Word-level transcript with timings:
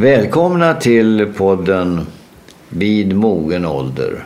Välkomna 0.00 0.74
till 0.74 1.32
podden 1.36 2.06
Vid 2.68 3.16
mogen 3.16 3.66
ålder. 3.66 4.24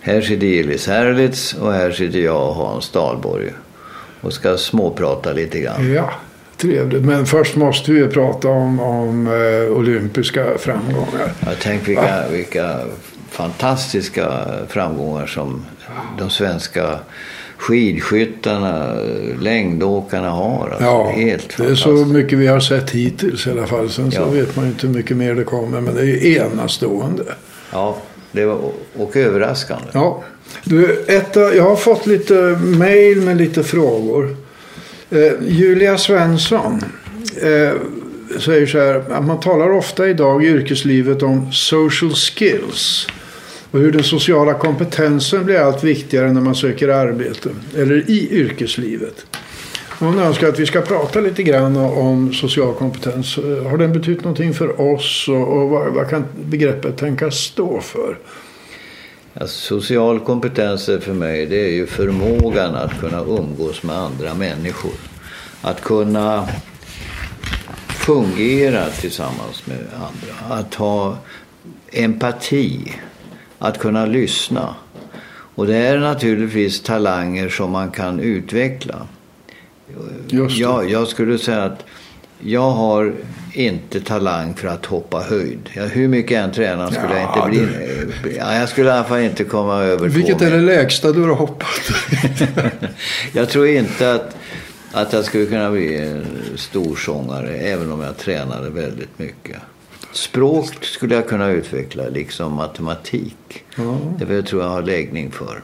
Här 0.00 0.20
sitter 0.20 0.46
Gillis 0.46 0.86
Herlitz 0.86 1.54
och 1.54 1.72
här 1.72 1.90
sitter 1.90 2.18
jag, 2.18 2.52
Hans 2.52 2.90
Dahlborg. 2.90 3.52
Och 4.20 4.32
ska 4.32 4.56
småprata 4.56 5.32
lite 5.32 5.60
grann. 5.60 5.92
Ja, 5.92 6.10
trevligt. 6.56 7.02
Men 7.02 7.26
först 7.26 7.56
måste 7.56 7.92
vi 7.92 8.06
prata 8.06 8.48
om, 8.48 8.80
om 8.80 9.26
eh, 9.26 9.76
olympiska 9.76 10.58
framgångar. 10.58 11.32
Jag 11.40 11.56
tänk 11.60 11.88
vilka, 11.88 12.28
vilka 12.32 12.78
fantastiska 13.30 14.44
framgångar 14.68 15.26
som 15.26 15.64
de 16.18 16.30
svenska 16.30 16.98
skidskyttarna, 17.58 18.94
längdåkarna 19.40 20.30
har. 20.30 20.68
Alltså, 20.68 20.84
Ja, 20.84 21.08
helt 21.10 21.56
det 21.56 21.64
är 21.64 21.74
så 21.74 21.90
mycket 21.90 22.38
vi 22.38 22.46
har 22.46 22.60
sett 22.60 22.90
hittills 22.90 23.46
i 23.46 23.50
alla 23.50 23.66
fall. 23.66 23.90
Sen 23.90 24.10
så 24.10 24.20
Ja. 24.20 24.24
vet 24.28 24.56
man 24.56 24.64
ju 24.64 24.70
inte 24.70 24.86
hur 24.86 24.94
mycket 24.94 25.16
mer 25.16 25.34
det 25.34 25.44
kommer. 25.44 25.80
Men 25.80 25.94
det 25.94 26.02
är 26.02 26.26
enastående. 26.46 27.22
Ja, 27.72 27.96
det 28.32 28.44
var, 28.44 28.58
och 28.96 29.16
överraskande. 29.16 29.84
Ja. 29.92 30.22
Du, 30.64 31.04
ett, 31.08 31.36
jag 31.36 31.64
har 31.64 31.76
fått 31.76 32.06
lite 32.06 32.34
mejl 32.62 33.20
med 33.20 33.36
lite 33.36 33.62
frågor. 33.62 34.36
Eh, 35.10 35.32
Julia 35.48 35.98
Svensson 35.98 36.82
eh, 37.42 37.72
säger 38.40 38.66
så 38.66 38.78
här. 38.78 38.94
Att 39.10 39.24
man 39.26 39.40
talar 39.40 39.70
ofta 39.70 40.08
idag 40.08 40.44
i 40.44 40.46
yrkeslivet 40.46 41.22
om 41.22 41.52
social 41.52 42.10
skills. 42.14 43.06
Och 43.70 43.78
hur 43.78 43.92
den 43.92 44.04
sociala 44.04 44.54
kompetensen 44.54 45.44
blir 45.44 45.58
allt 45.58 45.84
viktigare 45.84 46.32
när 46.32 46.40
man 46.40 46.54
söker 46.54 46.88
arbete. 46.88 47.50
Eller 47.76 48.10
i 48.10 48.28
yrkeslivet. 48.30 49.26
Hon 49.98 50.18
önskar 50.18 50.48
att 50.48 50.58
vi 50.58 50.66
ska 50.66 50.80
prata 50.80 51.20
lite 51.20 51.42
grann 51.42 51.76
om 51.76 52.32
social 52.32 52.74
kompetens. 52.74 53.36
Har 53.36 53.78
den 53.78 53.92
betytt 53.92 54.18
någonting 54.18 54.54
för 54.54 54.80
oss? 54.80 55.28
Och, 55.28 55.58
och 55.58 55.68
vad, 55.68 55.92
vad 55.92 56.10
kan 56.10 56.24
begreppet 56.44 56.96
tänkas 56.96 57.34
stå 57.34 57.80
för? 57.80 58.18
Ja, 59.32 59.46
social 59.46 60.20
kompetens 60.20 60.88
är 60.88 60.98
för 60.98 61.12
mig 61.12 61.46
det 61.46 61.60
är 61.60 61.72
ju 61.72 61.86
förmågan 61.86 62.74
att 62.74 63.00
kunna 63.00 63.20
umgås 63.20 63.82
med 63.82 63.96
andra 63.96 64.34
människor. 64.34 64.92
Att 65.62 65.80
kunna 65.80 66.48
fungera 67.88 68.86
tillsammans 68.90 69.66
med 69.66 69.78
andra. 69.94 70.54
Att 70.54 70.74
ha 70.74 71.18
empati. 71.92 72.92
Att 73.58 73.78
kunna 73.78 74.06
lyssna. 74.06 74.74
Och 75.54 75.66
det 75.66 75.76
är 75.76 75.98
naturligtvis 75.98 76.82
talanger 76.82 77.48
som 77.48 77.70
man 77.70 77.90
kan 77.90 78.20
utveckla. 78.20 79.06
Just. 80.28 80.58
Jag, 80.58 80.90
jag 80.90 81.08
skulle 81.08 81.38
säga 81.38 81.64
att 81.64 81.84
jag 82.40 82.70
har 82.70 83.14
inte 83.52 84.00
talang 84.00 84.54
för 84.54 84.68
att 84.68 84.86
hoppa 84.86 85.20
höjd. 85.20 85.70
Jag, 85.72 85.86
hur 85.86 86.08
mycket 86.08 86.30
jag 86.30 86.44
än 86.44 86.52
tränar 86.52 86.90
skulle 86.90 87.20
Ja, 87.20 87.36
jag 87.36 87.54
inte 87.54 88.20
bli... 88.22 88.36
Ja, 88.36 88.54
jag 88.54 88.68
skulle 88.68 88.88
i 88.88 88.92
alla 88.92 89.04
fall 89.04 89.20
inte 89.20 89.44
komma 89.44 89.82
över 89.82 90.08
Vilket 90.08 90.42
är 90.42 90.50
det 90.50 90.60
lägsta 90.60 91.12
du 91.12 91.22
har 91.22 91.34
hoppat? 91.34 91.90
Jag 93.32 93.48
tror 93.48 93.66
inte 93.66 94.12
att, 94.12 94.36
att 94.92 95.12
jag 95.12 95.24
skulle 95.24 95.46
kunna 95.46 95.70
bli 95.70 95.96
en 95.98 96.24
storsångare 96.56 97.54
även 97.54 97.92
om 97.92 98.00
jag 98.00 98.16
tränade 98.16 98.70
väldigt 98.70 99.18
mycket. 99.18 99.56
Språk 100.12 100.84
skulle 100.84 101.14
jag 101.14 101.28
kunna 101.28 101.50
utveckla, 101.50 102.08
liksom 102.08 102.52
matematik. 102.52 103.64
Ja. 103.76 103.98
Det 104.18 104.42
tror 104.42 104.62
jag 104.62 104.68
har 104.68 104.82
läggning 104.82 105.30
för. 105.30 105.62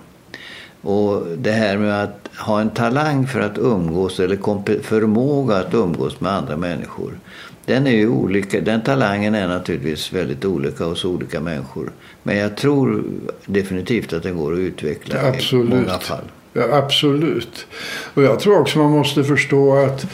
Och 0.80 1.26
det 1.36 1.52
här 1.52 1.78
med 1.78 2.02
att 2.02 2.30
ha 2.38 2.60
en 2.60 2.70
talang 2.70 3.26
för 3.26 3.40
att 3.40 3.58
umgås 3.58 4.20
eller 4.20 4.82
förmåga 4.82 5.56
att 5.56 5.74
umgås 5.74 6.20
med 6.20 6.32
andra 6.32 6.56
människor. 6.56 7.18
Den, 7.66 7.86
är 7.86 7.90
ju 7.90 8.08
olika, 8.08 8.60
den 8.60 8.82
talangen 8.82 9.34
är 9.34 9.48
naturligtvis 9.48 10.12
väldigt 10.12 10.44
olika 10.44 10.84
hos 10.84 11.04
olika 11.04 11.40
människor. 11.40 11.92
Men 12.22 12.36
jag 12.36 12.56
tror 12.56 13.04
definitivt 13.46 14.12
att 14.12 14.22
den 14.22 14.36
går 14.36 14.52
att 14.52 14.58
utveckla 14.58 15.22
i 15.22 15.36
Absolut. 15.36 15.68
många 15.70 15.98
fall. 15.98 16.24
Ja, 16.52 16.62
absolut. 16.72 17.66
Och 18.14 18.22
jag 18.22 18.40
tror 18.40 18.60
också 18.60 18.78
man 18.78 18.90
måste 18.90 19.24
förstå 19.24 19.76
att, 19.76 20.06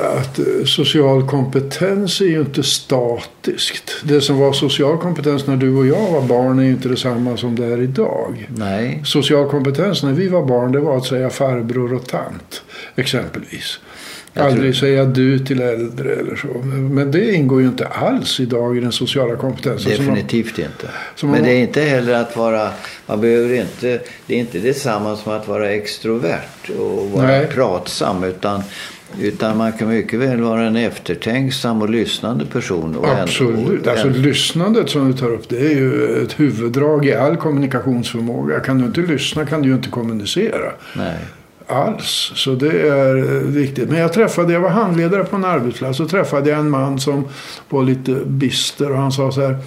att 0.00 0.38
eh, 0.38 0.44
social 0.66 1.26
kompetens 1.28 2.20
är 2.20 2.24
ju 2.24 2.40
inte 2.40 2.62
statiskt. 2.62 3.90
Det 4.04 4.20
som 4.20 4.38
var 4.38 4.52
social 4.52 4.98
kompetens 4.98 5.46
när 5.46 5.56
du 5.56 5.74
och 5.76 5.86
jag 5.86 6.10
var 6.12 6.22
barn 6.22 6.58
är 6.58 6.62
ju 6.62 6.70
inte 6.70 6.88
detsamma 6.88 7.36
som 7.36 7.56
det 7.56 7.64
är 7.66 7.82
idag. 7.82 8.48
Nej, 8.56 9.02
Social 9.04 9.48
kompetens 9.50 10.02
när 10.02 10.12
vi 10.12 10.28
var 10.28 10.46
barn 10.46 10.72
det 10.72 10.80
var 10.80 10.96
att 10.96 11.06
säga 11.06 11.30
farbror 11.30 11.94
och 11.94 12.06
tant 12.06 12.62
exempelvis. 12.96 13.78
Jag 14.34 14.46
Aldrig 14.46 14.76
säga 14.76 15.04
du 15.04 15.38
till 15.38 15.60
äldre 15.60 16.12
eller 16.12 16.36
så. 16.36 16.46
Men 16.66 17.10
det 17.10 17.34
ingår 17.34 17.60
ju 17.60 17.66
inte 17.66 17.86
alls 17.86 18.40
idag 18.40 18.76
i 18.76 18.80
den 18.80 18.92
sociala 18.92 19.36
kompetensen. 19.36 19.96
som 19.96 20.06
man- 20.06 20.14
definitivt 20.14 20.58
inte. 20.58 20.86
Men 21.20 21.30
man- 21.30 21.42
det 21.42 21.50
är 21.50 21.60
inte 21.60 21.80
heller 21.80 22.12
att 22.14 22.36
vara, 22.36 22.70
man 23.06 23.20
behöver 23.20 23.54
inte, 23.54 24.00
det 24.26 24.34
är 24.34 24.38
inte 24.38 24.58
detsamma 24.58 25.16
som 25.16 25.32
att 25.32 25.48
vara 25.48 25.70
extrovert 25.70 26.70
och 26.78 27.10
vara 27.10 27.26
Nej. 27.26 27.46
pratsam. 27.46 28.24
Utan, 28.24 28.62
utan 29.20 29.56
man 29.56 29.72
kan 29.72 29.88
mycket 29.88 30.20
väl 30.20 30.40
vara 30.40 30.62
en 30.62 30.76
eftertänksam 30.76 31.82
och 31.82 31.90
lyssnande 31.90 32.46
person. 32.46 32.96
Och 32.96 33.08
Absolut. 33.08 33.86
Alltså 33.86 34.08
lyssnandet 34.08 34.90
som 34.90 35.12
du 35.12 35.18
tar 35.18 35.30
upp 35.30 35.48
det 35.48 35.56
är 35.56 35.74
ju 35.74 36.22
ett 36.22 36.40
huvuddrag 36.40 37.06
i 37.06 37.14
all 37.14 37.36
kommunikationsförmåga. 37.36 38.60
Kan 38.60 38.78
du 38.78 38.84
inte 38.84 39.00
lyssna 39.00 39.46
kan 39.46 39.62
du 39.62 39.68
ju 39.68 39.74
inte 39.74 39.88
kommunicera. 39.88 40.72
Nej. 40.96 41.18
Alls. 41.66 42.32
Så 42.34 42.54
det 42.54 42.88
är 42.88 43.16
eh, 43.16 43.40
viktigt. 43.40 43.88
Men 43.88 43.98
jag 43.98 44.12
träffade, 44.12 44.52
jag 44.52 44.60
var 44.60 44.70
handledare 44.70 45.24
på 45.24 45.36
en 45.36 45.44
arbetsplats 45.44 46.00
och 46.00 46.08
träffade 46.08 46.50
jag 46.50 46.58
en 46.58 46.70
man 46.70 47.00
som 47.00 47.28
var 47.68 47.82
lite 47.82 48.12
bister 48.12 48.92
och 48.92 48.98
han 48.98 49.12
sa 49.12 49.32
så 49.32 49.40
här. 49.40 49.58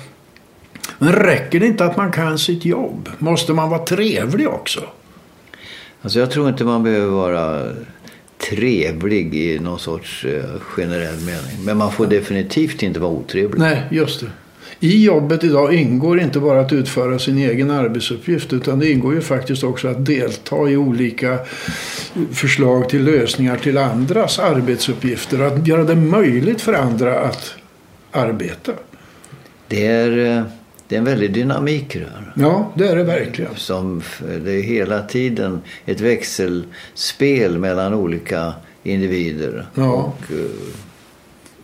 Men 0.98 1.14
räcker 1.14 1.60
det 1.60 1.66
inte 1.66 1.86
att 1.86 1.98
man 1.98 2.12
kan 2.12 2.38
sitt 2.38 2.66
jobb? 2.66 3.10
Måste 3.20 3.54
man 3.54 3.70
vara 3.70 3.86
trevlig 3.86 4.48
också? 4.48 4.82
Alltså 6.02 6.20
jag 6.20 6.32
tror 6.32 6.50
inte 6.50 6.64
man 6.64 6.84
behöver 6.84 7.08
vara 7.08 7.74
trevlig 8.38 9.35
i 9.35 9.59
någon 9.59 9.79
sorts 9.79 10.25
eh, 10.25 10.44
generell 10.62 11.19
mening. 11.19 11.66
Men 11.66 11.78
man 11.78 11.91
får 11.91 12.06
definitivt 12.06 12.84
inte 12.84 13.00
vara 13.00 13.12
otrevlig. 13.12 13.59
Nej, 13.59 13.81
just 13.91 14.19
det. 14.19 14.28
I 14.79 15.03
jobbet 15.06 15.44
idag 15.44 15.73
ingår 15.73 16.19
inte 16.19 16.40
bara 16.40 16.59
att 16.59 16.73
utföra 16.73 17.19
sin 17.19 17.38
egen 17.38 17.72
arbetsuppgift 17.72 18.53
utan 18.53 18.79
det 18.79 18.91
ingår 18.91 19.13
ju 19.13 19.22
faktiskt 19.22 19.63
också 19.63 19.88
att 19.88 20.06
delta 20.06 20.69
i 20.69 20.78
olika 20.78 21.40
förslag 22.31 22.90
till 22.90 23.03
lösningar 23.03 23.57
till 23.57 23.78
andras 23.78 24.40
arbetsuppgifter 24.40 25.41
och 25.41 25.47
att 25.47 25.67
göra 25.67 25.84
det 25.84 25.96
möjligt 25.96 26.62
för 26.62 26.73
andra 26.73 27.19
att 27.19 27.56
arbeta. 28.12 28.72
Det 29.67 29.85
är, 29.85 30.38
eh, 30.38 30.44
det 30.88 30.96
är 30.96 31.00
en 31.00 31.06
väldig 31.06 31.34
dynamik 31.34 31.96
i 31.96 32.00
det 32.00 32.06
här. 32.06 32.34
Ja, 32.35 32.72
det 32.75 32.88
är 32.88 32.96
det 32.96 33.03
verkligen. 33.03 33.56
Som, 33.56 34.01
det 34.46 34.51
är 34.51 34.62
hela 34.62 35.01
tiden 35.01 35.62
ett 35.85 36.01
växelspel 36.01 37.57
mellan 37.59 37.94
olika 37.94 38.53
individer 38.84 39.66
Ja. 39.75 39.91
och 39.91 40.22
eh, 40.31 40.38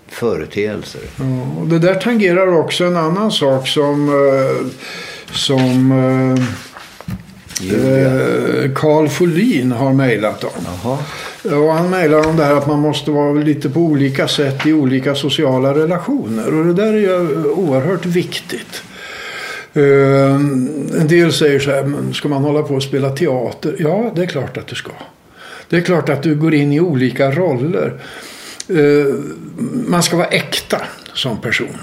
företeelser. 0.07 1.01
Ja, 1.19 1.61
och 1.61 1.67
det 1.67 1.79
där 1.79 1.95
tangerar 1.95 2.57
också 2.59 2.83
en 2.83 2.97
annan 2.97 3.31
sak 3.31 3.67
som, 3.67 4.09
eh, 4.09 4.67
som 5.33 5.91
eh, 5.91 6.35
Carl 8.75 9.07
Folin 9.09 9.71
har 9.71 9.93
mejlat 9.93 10.43
om. 10.43 10.49
Jaha. 10.83 10.97
Och 11.57 11.73
han 11.73 11.89
mejlar 11.89 12.27
om 12.27 12.37
det 12.37 12.43
här 12.43 12.55
att 12.55 12.67
man 12.67 12.79
måste 12.79 13.11
vara 13.11 13.33
lite 13.33 13.69
på 13.69 13.79
olika 13.79 14.27
sätt 14.27 14.65
i 14.65 14.73
olika 14.73 15.15
sociala 15.15 15.73
relationer. 15.75 16.53
Och 16.59 16.65
det 16.65 16.73
där 16.73 16.93
är 16.93 16.97
ju 16.97 17.43
oerhört 17.45 18.05
viktigt. 18.05 18.83
Eh, 19.73 20.35
en 21.01 21.07
del 21.07 21.33
säger 21.33 21.59
så 21.59 21.71
här, 21.71 21.83
"Men 21.83 22.13
ska 22.13 22.27
man 22.29 22.43
hålla 22.43 22.61
på 22.63 22.73
och 22.75 22.83
spela 22.83 23.09
teater? 23.09 23.75
Ja, 23.79 24.11
det 24.15 24.21
är 24.21 24.25
klart 24.25 24.57
att 24.57 24.67
du 24.67 24.75
ska. 24.75 24.91
Det 25.69 25.77
är 25.77 25.81
klart 25.81 26.09
att 26.09 26.23
du 26.23 26.35
går 26.35 26.53
in 26.53 26.73
i 26.73 26.79
olika 26.79 27.31
roller. 27.31 27.93
Eh, 28.69 29.15
man 29.87 30.03
ska 30.03 30.17
vara 30.17 30.27
äkta 30.27 30.81
som 31.13 31.41
person. 31.41 31.77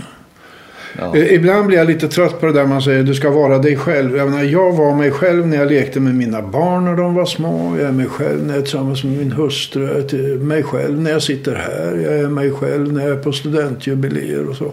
Ja. 0.98 1.16
Eh, 1.16 1.34
Ibland 1.34 1.66
blir 1.66 1.78
jag 1.78 1.86
lite 1.86 2.08
trött 2.08 2.40
på 2.40 2.46
det 2.46 2.52
där 2.52 2.66
man 2.66 2.82
säger 2.82 3.02
du 3.02 3.14
ska 3.14 3.30
vara 3.30 3.58
dig 3.58 3.76
själv. 3.76 4.16
Jag, 4.16 4.30
menar, 4.30 4.42
jag 4.44 4.72
var 4.72 4.94
mig 4.94 5.10
själv 5.10 5.46
när 5.46 5.56
jag 5.56 5.70
lekte 5.70 6.00
med 6.00 6.14
mina 6.14 6.42
barn 6.42 6.84
när 6.84 6.96
de 6.96 7.14
var 7.14 7.26
små. 7.26 7.76
Jag 7.78 7.88
är 7.88 7.92
mig 7.92 8.06
själv 8.06 8.42
när 8.42 8.48
jag 8.54 8.58
är 8.58 8.62
tillsammans 8.62 9.04
med 9.04 9.18
min 9.18 9.32
hustru. 9.32 9.86
Jag 9.86 9.96
är 10.14 10.36
mig 10.38 10.62
själv 10.62 11.00
när 11.00 11.10
jag 11.10 11.22
sitter 11.22 11.54
här. 11.54 12.00
Jag 12.04 12.14
är 12.14 12.28
mig 12.28 12.50
själv 12.50 12.92
när 12.92 13.08
jag 13.08 13.18
är 13.18 13.22
på 13.22 13.32
studentjubileer 13.32 14.48
och 14.48 14.56
så. 14.56 14.72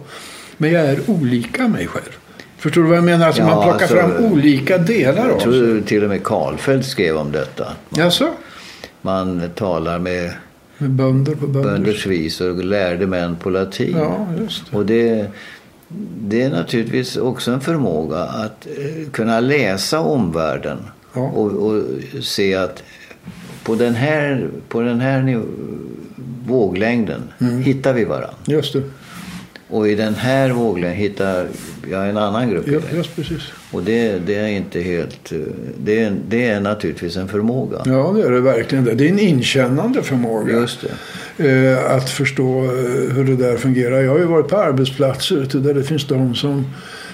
Men 0.57 0.71
jag 0.71 0.85
är 0.85 0.99
olika 1.07 1.67
mig 1.67 1.87
själv. 1.87 2.11
Förstår 2.65 2.81
du 2.81 2.87
vad 2.87 2.97
jag 2.97 3.03
menar? 3.03 3.27
Alltså 3.27 3.41
Ja, 3.41 3.47
man 3.47 3.63
plockar 3.63 3.79
alltså, 3.81 3.95
fram 3.97 4.25
olika 4.31 4.77
delar 4.77 5.21
av 5.23 5.29
Jag 5.29 5.41
sig. 5.41 5.51
tror 5.51 5.81
till 5.81 6.03
och 6.03 6.09
med 6.09 6.23
Karlfeldt 6.23 6.85
skrev 6.87 7.17
om 7.17 7.31
detta. 7.31 7.67
Jaså? 7.89 8.27
Man 9.01 9.49
talar 9.55 9.99
med 9.99 10.31
Med 10.77 10.89
bönder 10.89 11.35
på 11.35 11.47
bönder. 11.47 11.71
bönders 11.71 12.05
vis 12.07 12.41
och 12.41 12.63
lärde 12.63 13.07
män 13.07 13.35
på 13.35 13.49
latin. 13.49 13.95
Ja, 13.97 14.27
just 14.41 14.71
det. 14.71 14.77
Och 14.77 14.85
det, 14.85 15.25
det 16.19 16.41
är 16.41 16.49
naturligtvis 16.49 17.17
också 17.17 17.51
en 17.51 17.61
förmåga 17.61 18.17
att 18.17 18.67
eh, 18.67 19.09
kunna 19.11 19.39
läsa 19.39 19.99
omvärlden 19.99 20.77
Ja. 21.13 21.21
och, 21.21 21.51
och 21.51 21.83
se 22.21 22.55
att 22.55 22.83
på 23.63 23.75
den 23.75 23.95
här, 23.95 24.49
på 24.69 24.81
den 24.81 24.99
här 24.99 25.41
våglängden 26.47 27.21
Mm. 27.41 27.61
hittar 27.61 27.93
vi 27.93 28.03
varandra. 28.05 28.29
Just 28.45 28.73
det. 28.73 28.81
Och 29.69 29.87
i 29.89 29.95
den 29.95 30.15
här 30.15 30.49
våglängden 30.49 30.99
hittar 30.99 31.47
jag 31.91 32.09
en 32.09 32.17
annan 32.17 32.49
grupp. 32.49 32.65
Ja, 32.67 32.79
just 32.97 33.15
precis. 33.15 33.41
Och 33.71 33.83
det, 33.83 34.19
det 34.25 34.35
är 34.35 34.47
inte 34.47 34.81
helt... 34.81 35.31
eh, 35.31 35.37
Det 35.77 35.99
är, 36.03 36.15
det 36.29 36.45
är 36.47 36.59
naturligtvis 36.59 37.17
en 37.17 37.27
förmåga. 37.27 37.81
Ja, 37.85 38.13
det 38.15 38.21
är 38.27 38.31
det 38.31 38.41
verkligen. 38.41 38.83
Det 38.85 38.91
är 39.05 39.09
en 39.09 39.19
inkännande 39.19 40.03
förmåga. 40.03 40.53
Just 40.53 40.85
det. 41.37 41.71
eh, 41.71 41.95
att 41.95 42.09
förstå 42.09 42.63
eh, 42.63 42.69
hur 43.15 43.23
det 43.23 43.35
där 43.35 43.57
fungerar. 43.57 44.01
Jag 44.01 44.11
har 44.11 44.19
ju 44.19 44.25
varit 44.25 44.47
på 44.47 44.57
arbetsplatser 44.57 45.47
där 45.53 45.73
det 45.73 45.83
finns 45.83 46.07
de 46.07 46.35
som 46.35 46.65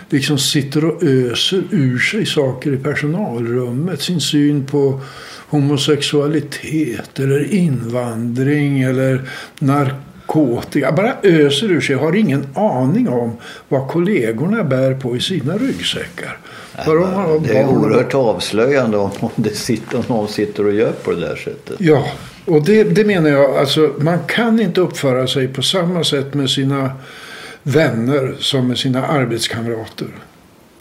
liksom 0.10 0.38
sitter 0.38 0.86
och 0.86 1.04
öser 1.04 1.64
ur 1.72 2.00
sig 2.00 2.26
saker 2.26 2.74
i 2.74 2.78
personalrummet. 2.78 4.02
Sin 4.02 4.22
syn 4.22 4.66
på 4.66 5.02
homosexualitet 5.50 7.20
eller 7.20 7.54
invandring 7.54 8.82
eller 8.82 9.22
narkotika. 9.60 9.98
Bara 10.96 11.16
öser 11.24 11.72
ur 11.72 11.82
sig. 11.82 11.96
Har 11.96 12.16
ingen 12.16 12.48
aning 12.56 13.10
om 13.10 13.38
vad 13.70 13.88
kollegorna 13.88 14.64
bär 14.64 14.94
på 14.94 15.18
i 15.18 15.20
sina 15.20 15.58
ryggsäckar. 15.58 16.38
Vad 16.86 16.96
de 16.96 17.14
har 17.14 17.40
Det 17.40 17.58
är 17.58 17.68
oerhört 17.68 18.14
avslöjande 18.14 18.98
om, 18.98 19.12
det 19.36 19.56
sitter, 19.56 19.98
om 19.98 20.04
någon 20.08 20.28
sitter 20.28 20.66
och 20.66 20.74
gör 20.74 20.92
på 20.92 21.12
det 21.12 21.20
där 21.20 21.36
sättet. 21.36 21.76
Ja, 21.80 22.08
och 22.46 22.66
det, 22.66 22.84
det 22.84 23.06
menar 23.06 23.30
jag. 23.30 23.58
Alltså, 23.58 23.94
man 23.98 24.20
kan 24.28 24.60
inte 24.60 24.82
uppföra 24.82 25.28
sig 25.28 25.48
på 25.48 25.62
samma 25.62 26.04
sätt 26.04 26.34
med 26.34 26.50
sina 26.50 26.92
vänner 27.64 28.36
som 28.40 28.68
med 28.68 28.78
sina 28.78 29.06
arbetskamrater. 29.06 30.08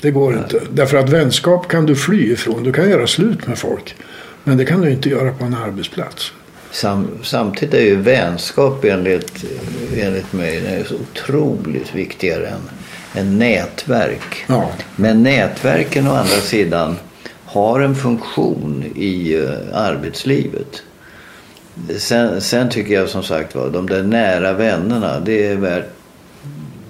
Det 0.03 0.11
går 0.11 0.39
inte. 0.39 0.61
Därför 0.71 0.97
att 0.97 1.09
vänskap 1.09 1.69
kan 1.69 1.87
du 1.87 1.97
fly 1.97 2.33
ifrån. 2.33 2.63
Du 2.63 2.73
kan 2.73 2.91
göra 2.91 3.07
slut 3.07 3.47
med 3.47 3.59
folk. 3.59 3.97
Men 4.45 4.57
det 4.57 4.65
kan 4.65 4.81
du 4.81 4.91
inte 4.91 5.09
göra 5.09 5.33
på 5.33 5.45
en 5.45 5.55
arbetsplats. 5.55 6.33
Sam, 6.73 7.09
samtidigt 7.23 7.75
är 7.75 7.81
ju 7.81 7.97
vänskap 7.97 8.85
enligt, 8.85 9.45
enligt 9.99 10.33
mig 10.33 10.67
är 10.67 10.85
så 10.85 10.95
otroligt 10.95 11.95
viktigare 11.95 12.47
än, 12.47 12.61
än 13.15 13.39
nätverk. 13.39 14.45
Ja, 14.47 14.71
Men 14.97 15.23
nätverken 15.23 16.07
å 16.07 16.11
andra 16.11 16.41
sidan 16.41 16.97
har 17.45 17.81
en 17.81 17.95
funktion 17.95 18.85
i 18.97 19.35
eh, 19.35 19.79
arbetslivet. 19.79 20.83
Sen, 21.99 22.41
sen 22.41 22.69
tycker 22.69 22.95
jag 22.95 23.09
som 23.09 23.23
sagt 23.23 23.55
var, 23.55 23.69
de 23.71 23.89
där 23.89 24.03
nära 24.03 24.53
vännerna, 24.53 25.21
det 25.21 25.47
är 25.47 25.57
värt 25.57 25.89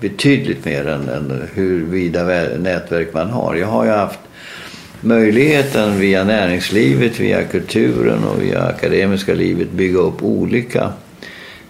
betydligt 0.00 0.64
mer 0.64 0.88
än, 0.88 1.08
än 1.08 1.48
huruvida 1.54 2.24
vä- 2.24 2.58
nätverk 2.58 3.14
man 3.14 3.30
har. 3.30 3.54
Jag 3.54 3.66
har 3.66 3.84
ju 3.84 3.90
haft 3.90 4.18
möjligheten 5.00 5.98
via 6.00 6.24
näringslivet, 6.24 7.20
via 7.20 7.42
kulturen 7.42 8.24
och 8.24 8.42
via 8.42 8.62
akademiska 8.62 9.34
livet 9.34 9.72
bygga 9.72 9.98
upp 9.98 10.22
olika 10.22 10.92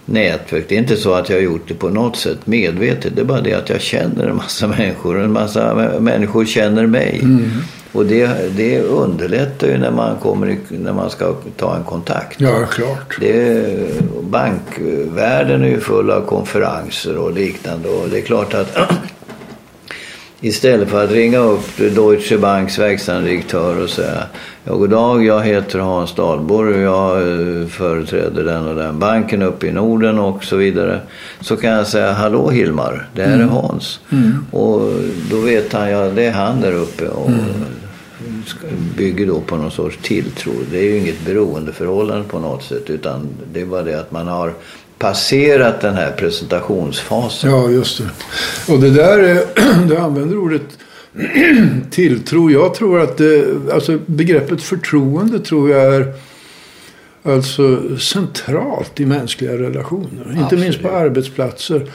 nätverk. 0.05 0.65
Det 0.67 0.75
är 0.75 0.79
inte 0.79 0.97
så 0.97 1.13
att 1.13 1.29
jag 1.29 1.37
har 1.37 1.41
gjort 1.43 1.67
det 1.67 1.73
på 1.73 1.89
något 1.89 2.15
sätt 2.17 2.37
medvetet. 2.47 3.15
Det 3.15 3.21
är 3.21 3.25
bara 3.25 3.41
det 3.41 3.53
att 3.53 3.69
jag 3.69 3.81
känner 3.81 4.27
en 4.27 4.35
massa 4.35 4.67
människor 4.77 5.17
och 5.17 5.23
en 5.23 5.31
massa 5.31 5.73
mä- 5.73 5.99
människor 5.99 6.45
känner 6.45 6.87
mig. 6.87 7.21
Och 7.93 8.05
det, 8.05 8.29
det 8.57 8.79
underlättar 8.81 9.67
ju 9.67 9.77
när 9.77 9.91
man, 9.91 10.15
kommer 10.17 10.49
i, 10.49 10.57
när 10.69 10.93
man 10.93 11.09
ska 11.09 11.35
ta 11.57 11.75
en 11.75 11.83
kontakt. 11.83 12.41
ja 12.41 12.65
klart. 12.65 13.17
Det, 13.19 13.65
bankvärlden 14.21 15.63
är 15.63 15.67
ju 15.67 15.79
full 15.79 16.11
av 16.11 16.21
konferenser 16.25 17.17
och 17.17 17.33
liknande. 17.33 17.89
Och 17.89 18.09
det 18.09 18.17
är 18.17 18.21
klart 18.21 18.53
att 18.53 18.77
istället 20.41 20.89
för 20.89 21.03
att 21.03 21.11
ringa 21.11 21.37
upp 21.37 21.77
Deutsche 21.77 22.37
Banks 22.37 22.79
verkställande 22.79 23.29
direktör 23.29 23.83
och 23.83 23.89
säga 23.89 24.23
Ja, 24.63 24.75
god 24.75 24.89
dag, 24.89 25.25
jag 25.25 25.41
heter 25.43 25.79
Hans 25.79 26.15
Dahlborg 26.15 26.75
och 26.75 26.81
jag 26.81 27.17
eh, 27.61 27.67
företräder 27.67 28.43
den 28.43 28.67
och 28.67 28.75
den 28.75 28.99
banken 28.99 29.41
uppe 29.41 29.67
i 29.67 29.71
Norden 29.71 30.19
och 30.19 30.43
så 30.43 30.55
vidare. 30.55 30.99
Så 31.39 31.57
kan 31.57 31.69
jag 31.71 31.87
säga, 31.87 32.11
hallå 32.11 32.49
Hilmar, 32.49 33.07
det 33.15 33.23
här 33.23 33.39
är 33.39 33.43
Hans. 33.43 33.99
Och 34.51 34.81
då 35.31 35.39
vet 35.39 35.73
han, 35.73 35.89
ja 35.89 36.09
det 36.09 36.23
är 36.25 36.31
han 36.31 36.61
där 36.61 36.73
uppe. 36.73 37.07
Och 37.07 37.29
ska- 38.45 38.67
bygger 38.97 39.27
då 39.27 39.39
på 39.39 39.55
någon 39.55 39.71
sorts 39.71 39.97
tilltro. 40.01 40.51
Det 40.71 40.77
är 40.77 40.83
ju 40.83 40.97
inget 40.97 41.25
beroendeförhållande 41.25 42.23
på 42.27 42.39
något 42.39 42.63
sätt 42.63 42.89
utan 42.89 43.27
det 43.53 43.61
är 43.61 43.65
bara 43.65 43.83
det 43.83 43.99
att 43.99 44.11
man 44.11 44.27
har 44.27 44.53
passerat 45.01 45.81
den 45.81 45.95
här 45.95 46.11
presentationsfasen. 46.11 47.51
Ja, 47.51 47.69
just 47.69 47.97
det. 47.97 48.73
Och 48.73 48.79
det 48.79 48.89
där, 48.89 49.19
är, 49.19 49.43
du 49.87 49.97
använder 49.97 50.37
ordet 50.37 50.61
tilltro. 51.91 52.51
Jag 52.51 52.73
tror 52.73 52.99
att 52.99 53.17
det, 53.17 53.45
alltså 53.73 53.99
begreppet 54.05 54.63
förtroende 54.63 55.39
tror 55.39 55.69
jag 55.69 55.95
är 55.95 56.13
alltså 57.23 57.97
centralt 57.97 58.99
i 58.99 59.05
mänskliga 59.05 59.57
relationer. 59.57 60.37
Inte 60.37 60.55
minst 60.55 60.81
på 60.81 60.87
Absolut. 60.87 61.05
arbetsplatser. 61.05 61.91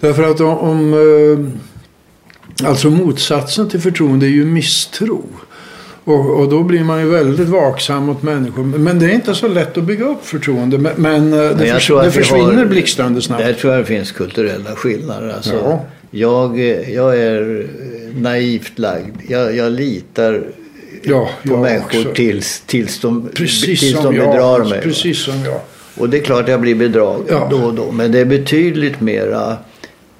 Därför 0.00 0.30
att 0.30 0.40
om, 0.40 0.58
om 0.58 0.92
eh, 0.94 2.68
alltså 2.68 2.90
motsatsen 2.90 3.68
till 3.68 3.80
förtroende 3.80 4.26
är 4.26 4.30
ju 4.30 4.44
misstro. 4.44 5.24
Och, 6.04 6.40
och 6.40 6.48
då 6.48 6.62
blir 6.62 6.84
man 6.84 7.00
ju 7.00 7.06
väldigt 7.10 7.48
vaksam 7.48 8.04
mot 8.04 8.22
människor. 8.22 8.62
Men 8.64 8.98
det 8.98 9.06
är 9.06 9.10
inte 9.14 9.34
så 9.34 9.48
lätt 9.48 9.78
att 9.78 9.84
bygga 9.84 10.04
upp 10.04 10.26
förtroende. 10.26 10.78
Men, 10.78 10.92
men 10.96 11.32
eh, 11.32 11.38
det, 11.38 11.54
Men 11.56 11.66
förs- 11.66 11.88
det 11.88 12.04
vi 12.04 12.10
försvinner 12.10 12.54
har- 12.54 12.64
blixtrande 12.66 13.22
snabbt. 13.22 13.44
Där 13.44 13.52
tror 13.52 13.72
jag 13.72 13.82
det 13.82 13.86
finns 13.86 14.12
kulturella 14.12 14.70
skillnader. 14.70 15.32
Alltså, 15.36 15.54
Ja. 15.54 15.84
jag, 16.10 16.58
jag 16.94 17.18
är 17.18 17.66
naivt 18.16 18.78
lagd. 18.78 19.16
Jag, 19.28 19.56
jag 19.56 19.72
litar 19.72 20.42
Ja, 21.02 21.28
på 21.48 21.56
människor 21.56 22.00
också. 22.00 22.14
tills, 22.14 22.60
tills 22.66 23.00
de, 23.00 23.28
Precis 23.34 23.80
tills 23.80 24.02
de 24.02 24.14
bedrar 24.14 24.64
mig. 24.70 24.80
Precis 24.82 25.18
som 25.18 25.34
jag. 25.44 25.60
Och 25.98 26.08
det 26.08 26.18
är 26.18 26.22
klart 26.22 26.48
jag 26.48 26.60
blir 26.60 26.74
bedragen 26.74 27.24
Ja. 27.28 27.48
då 27.50 27.56
och 27.56 27.74
då. 27.74 27.92
Men 27.92 28.12
det 28.12 28.18
är 28.18 28.24
betydligt 28.24 29.00
mera 29.00 29.56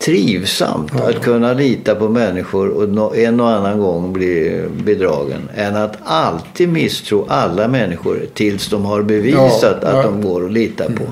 trivsamt 0.05 0.93
Ja. 0.99 1.09
att 1.09 1.23
kunna 1.23 1.53
lita 1.53 1.95
på 1.95 2.09
människor 2.09 2.69
och 2.69 3.17
en 3.17 3.41
och 3.41 3.51
annan 3.51 3.79
gång 3.79 4.13
bli 4.13 4.63
bedragen. 4.85 5.49
Än 5.55 5.77
att 5.77 5.97
alltid 6.05 6.69
misstro 6.69 7.27
alla 7.29 7.69
människor 7.69 8.21
tills 8.35 8.69
de 8.69 8.85
har 8.85 9.03
bevisat 9.03 9.79
Ja, 9.83 9.89
att 9.89 9.95
ja. 9.95 10.03
Mm. 10.03 10.21
de 10.21 10.29
går 10.29 10.45
att 10.47 10.53
lita 10.53 10.85
på. 10.85 11.05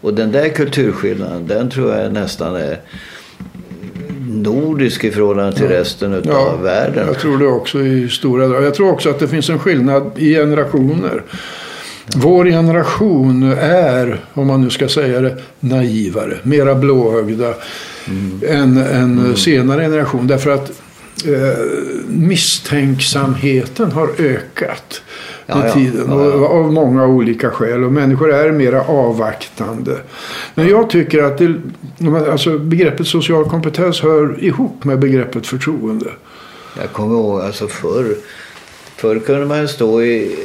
Och 0.00 0.14
den 0.14 0.32
där 0.32 0.48
kulturskillnaden, 0.48 1.46
den 1.46 1.70
tror 1.70 1.94
jag 1.94 2.12
nästan 2.12 2.56
är 2.56 2.80
nordisk 4.28 5.04
i 5.04 5.10
förhållande 5.10 5.52
till 5.56 5.68
resten 5.68 6.14
utav 6.14 6.62
världen. 6.62 7.06
Jag 7.06 7.18
tror 7.18 7.38
det 7.38 7.46
också 7.46 7.80
i 7.80 8.08
stora 8.08 8.46
drag. 8.48 8.64
Jag 8.64 8.74
tror 8.74 8.90
också 8.90 9.10
att 9.10 9.18
det 9.18 9.28
finns 9.28 9.50
en 9.50 9.58
skillnad 9.58 10.10
i 10.16 10.34
generationer. 10.34 11.22
Vår 12.16 12.44
generation 12.44 13.52
är, 13.60 14.20
om 14.34 14.46
man 14.46 14.60
nu 14.62 14.70
ska 14.70 14.88
säga 14.88 15.20
det, 15.20 15.36
naivare, 15.60 16.38
mera 16.42 16.74
blåögda 16.74 17.54
än 18.46 18.76
en 18.76 19.36
senare 19.36 19.82
generation. 19.82 20.26
Därför 20.26 20.50
att 20.50 20.70
eh, 21.26 21.64
misstänksamheten 22.08 23.92
har 23.92 24.08
ökat 24.18 25.02
med 25.46 25.68
ja. 25.68 25.72
tiden. 25.72 26.06
Ja, 26.08 26.24
ja. 26.24 26.32
Och, 26.32 26.50
av 26.50 26.72
många 26.72 27.06
olika 27.06 27.50
skäl. 27.50 27.84
Och 27.84 27.92
människor 27.92 28.32
är 28.32 28.52
mera 28.52 28.82
avvaktande. 28.82 29.96
Men 30.54 30.68
jag 30.68 30.90
tycker 30.90 31.22
att 31.22 31.38
det, 31.38 31.54
alltså, 32.30 32.58
begreppet 32.58 33.06
social 33.06 33.44
kompetens 33.44 34.00
hör 34.00 34.44
ihop 34.44 34.84
med 34.84 34.98
begreppet 34.98 35.46
förtroende. 35.46 36.10
Jag 36.80 36.92
kommer 36.92 37.14
ihåg, 37.14 37.40
alltså 37.40 37.68
förr, 37.68 38.14
förr 38.96 39.18
kunde 39.18 39.46
man 39.46 39.68
stå 39.68 40.02
i 40.02 40.36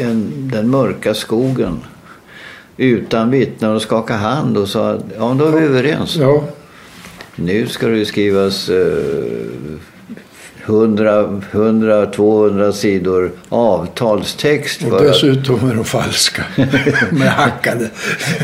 en, 0.00 0.32
den 0.52 0.70
mörka 0.70 1.14
skogen 1.14 1.80
utan 2.76 3.30
vittnen 3.30 3.74
och 3.74 3.82
skaka 3.82 4.14
hand 4.14 4.58
och 4.58 4.68
sa 4.68 4.98
ja 5.18 5.36
då 5.38 5.44
är 5.44 5.52
vi 5.52 5.66
överens. 5.66 6.16
Ja, 6.16 6.44
Nu 7.36 7.66
ska 7.66 7.86
det 7.86 7.98
ju 7.98 8.04
skrivas 8.04 8.68
eh, 8.68 8.76
100, 10.66 11.40
100, 11.52 12.06
200 12.06 12.72
sidor 12.72 13.32
avtalstext. 13.48 14.84
och 14.84 15.02
dessutom 15.02 15.70
är 15.70 15.74
de 15.74 15.84
falska. 15.84 16.42
med 17.10 17.28
hackade. 17.28 17.90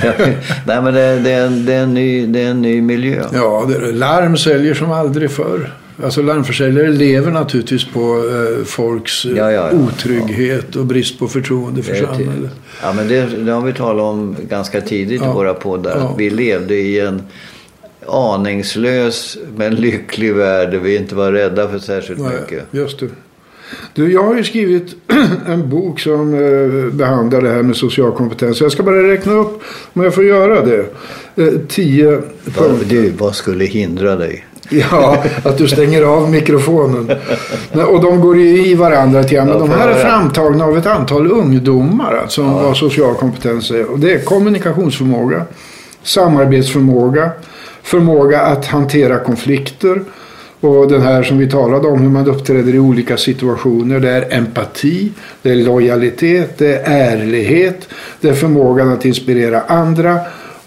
Nej 0.67 0.83
men 0.83 0.95
det, 0.95 1.21
det, 1.21 1.31
är 1.31 1.47
en, 1.47 1.67
det, 1.67 1.73
är 1.73 1.83
en 1.83 1.95
ny, 1.95 2.27
det 2.27 2.41
är 2.43 2.51
en 2.51 2.63
ny 2.63 2.83
miljö. 2.83 3.25
Ja, 3.33 3.65
det 3.69 3.75
är, 3.75 3.93
larm 3.93 4.37
säljer 4.37 4.75
som 4.75 4.93
aldrig 4.93 5.31
förr. 5.31 5.73
Alltså 6.05 6.23
larmförsäljare 6.23 6.89
lever 6.89 7.31
naturligtvis 7.31 7.85
på 7.85 8.01
eh, 8.01 8.65
folks 8.65 9.25
eh, 9.25 9.37
Ja, 9.37 9.53
ja, 9.53 9.71
ja. 9.73 9.79
otrygghet 9.79 10.77
och 10.77 10.87
brist 10.87 11.19
på 11.19 11.29
förtroende 11.29 11.83
för 11.83 11.93
är 11.93 12.07
samhället. 12.07 12.51
Ja, 12.83 12.93
men 12.93 13.09
det, 13.09 13.27
det 13.27 13.53
har 13.53 13.63
vi 13.63 13.73
talat 13.73 14.03
om 14.03 14.37
ganska 14.49 14.81
tidigt 14.81 15.23
i 15.23 15.27
våra 15.27 15.55
poddar. 15.55 15.97
Att 15.97 16.19
vi 16.19 16.31
levde 16.31 16.75
i 16.75 17.01
en 17.01 17.23
aningslös 18.09 19.39
men 19.57 19.75
lycklig 19.75 20.35
värld 20.35 20.71
där 20.71 20.79
vi 20.79 20.97
inte 20.97 21.15
var 21.15 21.33
rädda 21.33 21.69
för 21.69 21.79
särskilt 21.79 22.21
Nej, 22.21 22.41
mycket. 22.41 22.65
just 22.71 23.01
det. 23.01 23.09
Du, 23.95 24.13
jag 24.13 24.23
har 24.23 24.37
ju 24.37 24.45
skrivit 24.45 24.95
en 25.47 25.69
bok 25.71 26.01
som 26.01 26.35
eh, 26.35 26.93
behandlar 26.95 27.41
det 27.41 27.49
här 27.51 27.63
med 27.63 27.77
social 27.77 28.13
kompetens. 28.13 28.61
Jag 28.61 28.73
ska 28.73 28.83
bara 28.83 29.13
räkna 29.13 29.33
upp, 29.33 29.63
om 29.93 30.05
jag 30.05 30.15
får 30.15 30.25
göra 30.25 30.65
det, 30.65 30.85
eh, 31.37 31.53
tio 31.69 32.11
Vad, 32.45 32.55
punkter. 32.69 32.87
du, 32.89 33.11
vad 33.11 33.35
skulle 33.35 33.65
hindra 33.65 34.17
dig? 34.17 34.47
Ja, 34.91 35.25
att 35.45 35.59
du 35.59 35.69
stänger 35.69 36.03
av 36.03 36.31
mikrofonen. 36.31 37.11
Och 37.89 38.03
de 38.03 38.21
går 38.21 38.39
ju 38.39 38.67
i 38.67 38.75
varandra 38.75 39.25
till. 39.25 39.39
Men 39.39 39.59
de 39.59 39.71
här 39.71 39.89
är 39.89 39.95
framtagna 39.95 40.65
av 40.65 40.79
ett 40.79 40.87
antal 40.87 41.33
ungdomar. 41.33 42.19
Alltså, 42.23 42.43
vad 42.43 42.77
social 42.77 43.15
kompetens 43.15 43.71
är. 43.71 43.91
Och 43.91 43.99
det 43.99 44.13
är 44.13 44.19
kommunikationsförmåga, 44.25 45.43
samarbetsförmåga, 46.03 47.31
förmåga 47.83 48.41
att 48.41 48.67
hantera 48.67 49.19
konflikter 49.19 50.03
och 50.61 50.89
den 50.89 51.03
här 51.03 51.23
som 51.23 51.39
vi 51.39 51.51
talade 51.51 51.89
om, 51.89 52.01
hur 52.01 52.09
man 52.09 52.29
uppträder 52.29 52.75
i 52.75 52.79
olika 52.79 53.17
situationer. 53.17 54.01
Det 54.01 54.11
är 54.11 54.37
empati, 54.37 55.13
det 55.43 55.51
är 55.51 55.57
lojalitet, 55.57 56.59
det 56.59 56.77
är 56.77 57.13
ärlighet, 57.13 57.89
det 58.21 58.29
är 58.29 58.35
förmågan 58.35 58.89
att 58.89 59.05
inspirera 59.05 59.61
andra 59.61 60.21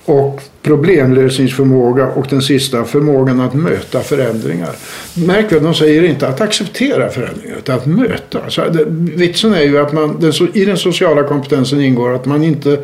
och 0.05 0.41
problemlösningsförmåga 0.61 2.07
och 2.07 2.27
den 2.29 2.41
sista 2.41 2.83
förmågan 2.83 3.39
att 3.41 3.53
möta 3.53 4.01
förändringar. 4.01 4.75
Märk 5.13 5.51
väl, 5.51 5.63
de 5.63 5.73
säger 5.73 6.03
inte 6.03 6.27
att 6.27 6.41
acceptera 6.41 7.09
förändringar 7.09 7.55
utan 7.57 7.75
att 7.75 7.85
möta. 7.85 8.39
Så 8.49 8.69
det, 8.69 8.85
vitsen 9.15 9.53
är 9.53 9.61
ju 9.61 9.77
att 9.79 9.93
man, 9.93 10.19
den, 10.19 10.33
i 10.53 10.65
den 10.65 10.77
sociala 10.77 11.23
kompetensen 11.23 11.81
ingår 11.81 12.15
att 12.15 12.25
man 12.25 12.43
inte 12.43 12.77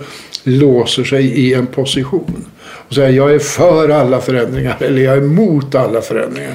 låser 0.44 1.04
sig 1.04 1.26
i 1.26 1.54
en 1.54 1.68
position. 1.68 2.46
Och 2.91 2.95
säger 2.95 3.17
jag 3.17 3.33
är 3.33 3.39
för 3.39 3.89
alla 3.89 4.21
förändringar 4.21 4.77
eller 4.79 5.01
jag 5.01 5.17
är 5.17 5.21
emot 5.21 5.75
alla 5.75 6.01
förändringar. 6.01 6.53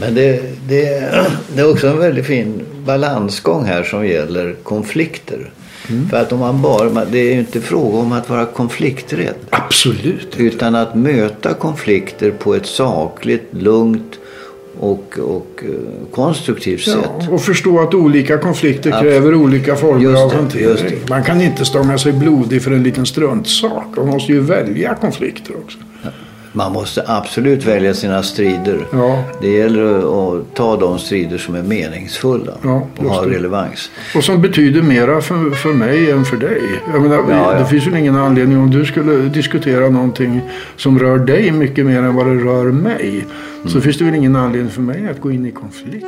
Men 0.00 0.14
det, 0.14 0.42
det, 0.68 1.10
det 1.54 1.60
är 1.60 1.70
också 1.70 1.88
en 1.88 1.98
väldigt 1.98 2.26
fin 2.26 2.62
balansgång 2.84 3.64
här 3.64 3.82
som 3.82 4.06
gäller 4.06 4.56
konflikter. 4.62 5.50
Mm. 5.88 6.08
För 6.08 6.16
att 6.16 6.32
om 6.32 6.38
man 6.38 6.62
bara, 6.62 7.04
det 7.04 7.18
är 7.18 7.34
ju 7.34 7.38
inte 7.38 7.60
fråga 7.60 7.98
om 7.98 8.12
att 8.12 8.28
vara 8.28 8.46
konflikträdd. 8.46 9.34
Absolut 9.50 10.36
Utan 10.36 10.74
att 10.74 10.94
möta 10.94 11.54
konflikter 11.54 12.30
på 12.30 12.54
ett 12.54 12.66
sakligt, 12.66 13.48
lugnt 13.50 14.19
och, 14.78 15.18
och 15.18 15.62
uh, 15.62 16.10
konstruktivt 16.10 16.86
ja, 16.86 16.92
sätt. 16.92 17.28
Och 17.30 17.42
förstå 17.42 17.80
att 17.80 17.94
olika 17.94 18.38
konflikter 18.38 18.92
Absolut. 18.92 19.12
kräver 19.12 19.34
olika 19.34 19.76
former 19.76 20.00
just 20.02 20.22
av 20.22 20.34
hantering. 20.34 20.98
Man 21.08 21.24
kan 21.24 21.40
inte 21.40 21.64
stånga 21.64 21.98
sig 21.98 22.12
blodig 22.12 22.62
för 22.62 22.70
en 22.70 22.82
liten 22.82 23.06
struntsak. 23.06 23.86
Man 23.96 24.06
måste 24.06 24.32
ju 24.32 24.40
välja 24.40 24.94
konflikter 24.94 25.54
också. 25.64 25.78
Man 26.52 26.72
måste 26.72 27.04
absolut 27.06 27.64
välja 27.64 27.94
sina 27.94 28.22
strider. 28.22 28.86
Ja. 28.92 29.24
Det 29.40 29.48
gäller 29.48 29.94
att 29.98 30.54
ta 30.54 30.76
de 30.76 30.98
strider 30.98 31.38
som 31.38 31.54
är 31.54 31.62
meningsfulla 31.62 32.52
ja, 32.62 32.86
och 32.96 33.04
har 33.04 33.26
relevans. 33.26 33.90
Och 34.14 34.24
som 34.24 34.42
betyder 34.42 34.82
mera 34.82 35.20
för, 35.20 35.50
för 35.50 35.72
mig 35.72 36.10
än 36.10 36.24
för 36.24 36.36
dig. 36.36 36.62
Menar, 36.92 37.24
ja, 37.30 37.58
det 37.58 37.66
finns 37.66 37.86
ju 37.86 37.98
ingen 37.98 38.16
anledning 38.16 38.58
om 38.58 38.70
du 38.70 38.84
skulle 38.84 39.28
diskutera 39.28 39.88
någonting 39.88 40.40
som 40.76 40.98
rör 40.98 41.18
dig 41.18 41.52
mycket 41.52 41.86
mer 41.86 41.98
än 41.98 42.14
vad 42.14 42.26
det 42.26 42.34
rör 42.34 42.64
mig. 42.64 43.24
Mm. 43.60 43.68
Så 43.68 43.80
finns 43.80 43.98
det 43.98 44.04
väl 44.04 44.14
ingen 44.14 44.36
anledning 44.36 44.70
för 44.70 44.82
mig 44.82 45.08
att 45.10 45.20
gå 45.20 45.32
in 45.32 45.46
i 45.46 45.50
konflikt. 45.50 46.06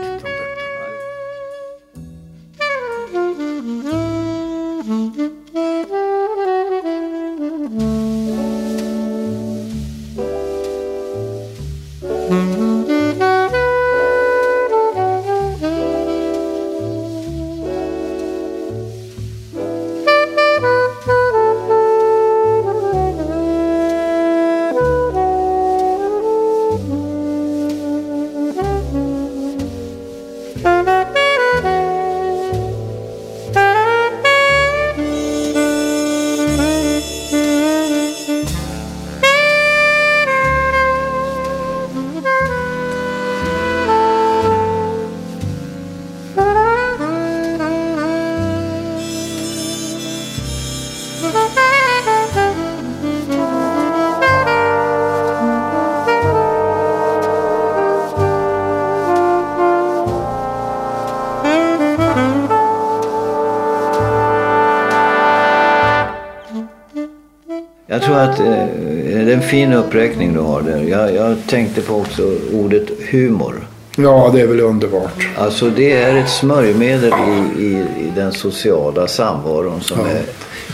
Tror 68.12 68.23
att 68.23 68.40
eh, 68.40 68.47
det 68.47 69.33
är 69.33 69.35
en 69.35 69.42
fin 69.42 69.73
uppräkning 69.73 70.35
du 70.35 70.40
har 70.40 70.62
där. 70.62 70.83
Jag, 70.83 71.14
jag 71.14 71.37
tänkte 71.47 71.81
på 71.81 71.95
också 71.95 72.23
ordet 72.52 72.88
humor. 73.11 73.54
Ja, 73.97 74.31
det 74.35 74.40
är 74.40 74.47
väl 74.47 74.61
underbart. 74.61 75.28
Alltså 75.37 75.71
det 75.71 75.92
är 75.92 76.16
ett 76.16 76.31
smörjmedel 76.31 77.12
i, 77.12 77.62
i, 77.62 77.71
i 77.76 78.12
den 78.16 78.33
sociala 78.33 79.09
samvaron 79.09 79.81
som 79.81 79.99
ja. 80.00 80.07
är 80.07 80.23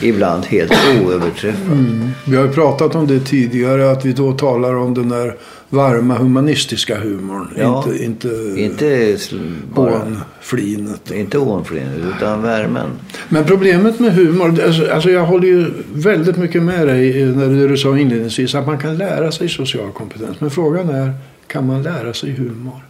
ibland 0.08 0.46
helt 0.46 0.72
oöverträffad. 1.02 1.72
Mm. 1.72 2.10
Vi 2.26 2.36
har 2.36 2.44
ju 2.44 2.52
pratat 2.52 2.94
om 2.94 3.06
det 3.06 3.20
tidigare 3.20 3.90
att 3.90 4.04
vi 4.04 4.12
då 4.12 4.32
talar 4.32 4.76
om 4.76 4.94
den 4.94 5.08
där 5.08 5.36
varma 5.70 6.14
humanistiska 6.14 7.00
humorn. 7.00 7.48
Ja, 7.56 7.84
inte 8.00 8.28
inte, 8.56 9.14
inte 11.14 11.38
hånflinet 11.38 12.14
utan 12.16 12.42
värmen. 12.42 12.90
Men 13.28 13.44
problemet 13.44 14.00
med 14.00 14.14
humor, 14.14 14.60
alltså, 14.66 14.90
alltså 14.90 15.10
jag 15.10 15.26
håller 15.26 15.48
ju 15.48 15.70
väldigt 15.92 16.36
mycket 16.36 16.62
med 16.62 16.86
dig 16.86 17.26
när 17.26 17.68
du 17.68 17.76
sa 17.76 17.98
inledningsvis 17.98 18.54
att 18.54 18.66
man 18.66 18.78
kan 18.78 18.96
lära 18.96 19.32
sig 19.32 19.48
social 19.48 19.92
kompetens. 19.92 20.40
Men 20.40 20.50
frågan 20.50 20.90
är, 20.90 21.12
kan 21.46 21.66
man 21.66 21.82
lära 21.82 22.12
sig 22.12 22.30
humor? 22.30 22.82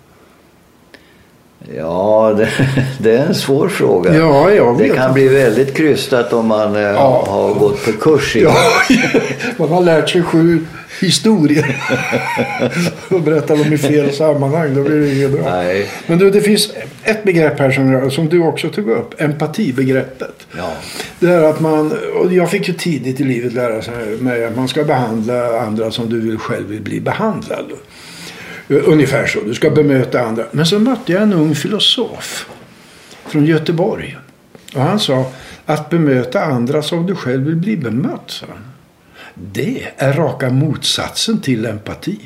Ja, 1.76 2.34
det, 2.36 2.48
det, 2.98 3.16
är 3.16 3.26
en 3.26 3.34
svår 3.34 3.68
fråga. 3.68 4.14
Ja, 4.14 4.50
jag 4.50 4.78
vet. 4.78 4.88
Det 4.88 4.96
kan 4.96 5.14
bli 5.14 5.28
väldigt 5.28 5.76
krystat 5.76 6.32
om 6.32 6.46
man 6.46 6.76
eh, 6.76 6.82
ja. 6.82 7.24
har 7.28 7.54
gått 7.54 7.84
på 7.84 7.92
kurs 7.92 8.36
i 8.36 8.42
ja, 8.42 8.54
Man 9.56 9.68
har 9.68 9.82
lärt 9.82 10.10
sig 10.10 10.22
sju 10.22 10.66
historier 11.00 11.76
och 13.08 13.22
berättar 13.22 13.56
dem 13.56 13.72
i 13.72 13.78
fel 13.78 14.12
sammanhang. 14.12 14.74
Då 14.74 14.82
blir 14.82 15.00
det 15.00 15.14
inget 15.14 15.30
bra. 15.30 15.50
Nej. 15.50 15.86
Men 16.06 16.18
du, 16.18 16.30
det 16.30 16.40
finns 16.40 16.72
ett 17.02 17.24
begrepp 17.24 17.58
här 17.58 17.70
som, 17.70 18.10
som 18.10 18.28
du 18.28 18.40
också 18.40 18.68
tog 18.68 18.88
upp. 18.90 19.20
Empatibegreppet. 19.20 20.46
Ja. 20.56 20.72
Det 21.20 21.30
är 21.30 21.42
att 21.42 21.60
man, 21.60 21.92
och 22.14 22.32
jag 22.32 22.50
fick 22.50 22.68
ju 22.68 22.74
tidigt 22.74 23.20
i 23.20 23.24
livet 23.24 23.52
lära 23.52 23.82
mig 24.18 24.44
att 24.44 24.56
man 24.56 24.68
ska 24.68 24.84
behandla 24.84 25.60
andra 25.60 25.90
som 25.90 26.10
du 26.10 26.20
vill 26.20 26.38
själv 26.38 26.68
vill 26.68 26.82
bli 26.82 27.00
behandlad. 27.00 27.66
Ungefär 28.68 29.26
så. 29.26 29.40
Du 29.40 29.54
ska 29.54 29.70
bemöta 29.70 30.20
andra. 30.20 30.44
Men 30.50 30.66
så 30.66 30.78
mötte 30.78 31.12
jag 31.12 31.22
en 31.22 31.32
ung 31.32 31.54
filosof 31.54 32.48
från 33.26 33.44
Göteborg. 33.44 34.16
Och 34.74 34.80
han 34.80 35.00
sa 35.00 35.32
att 35.66 35.90
bemöta 35.90 36.44
andra 36.44 36.82
som 36.82 37.06
du 37.06 37.14
själv 37.14 37.46
vill 37.46 37.56
bli 37.56 37.76
bemött. 37.76 38.24
Så. 38.26 38.46
Det 39.52 39.88
är 39.96 40.12
raka 40.12 40.50
motsatsen 40.50 41.40
till 41.40 41.66
empati. 41.66 42.18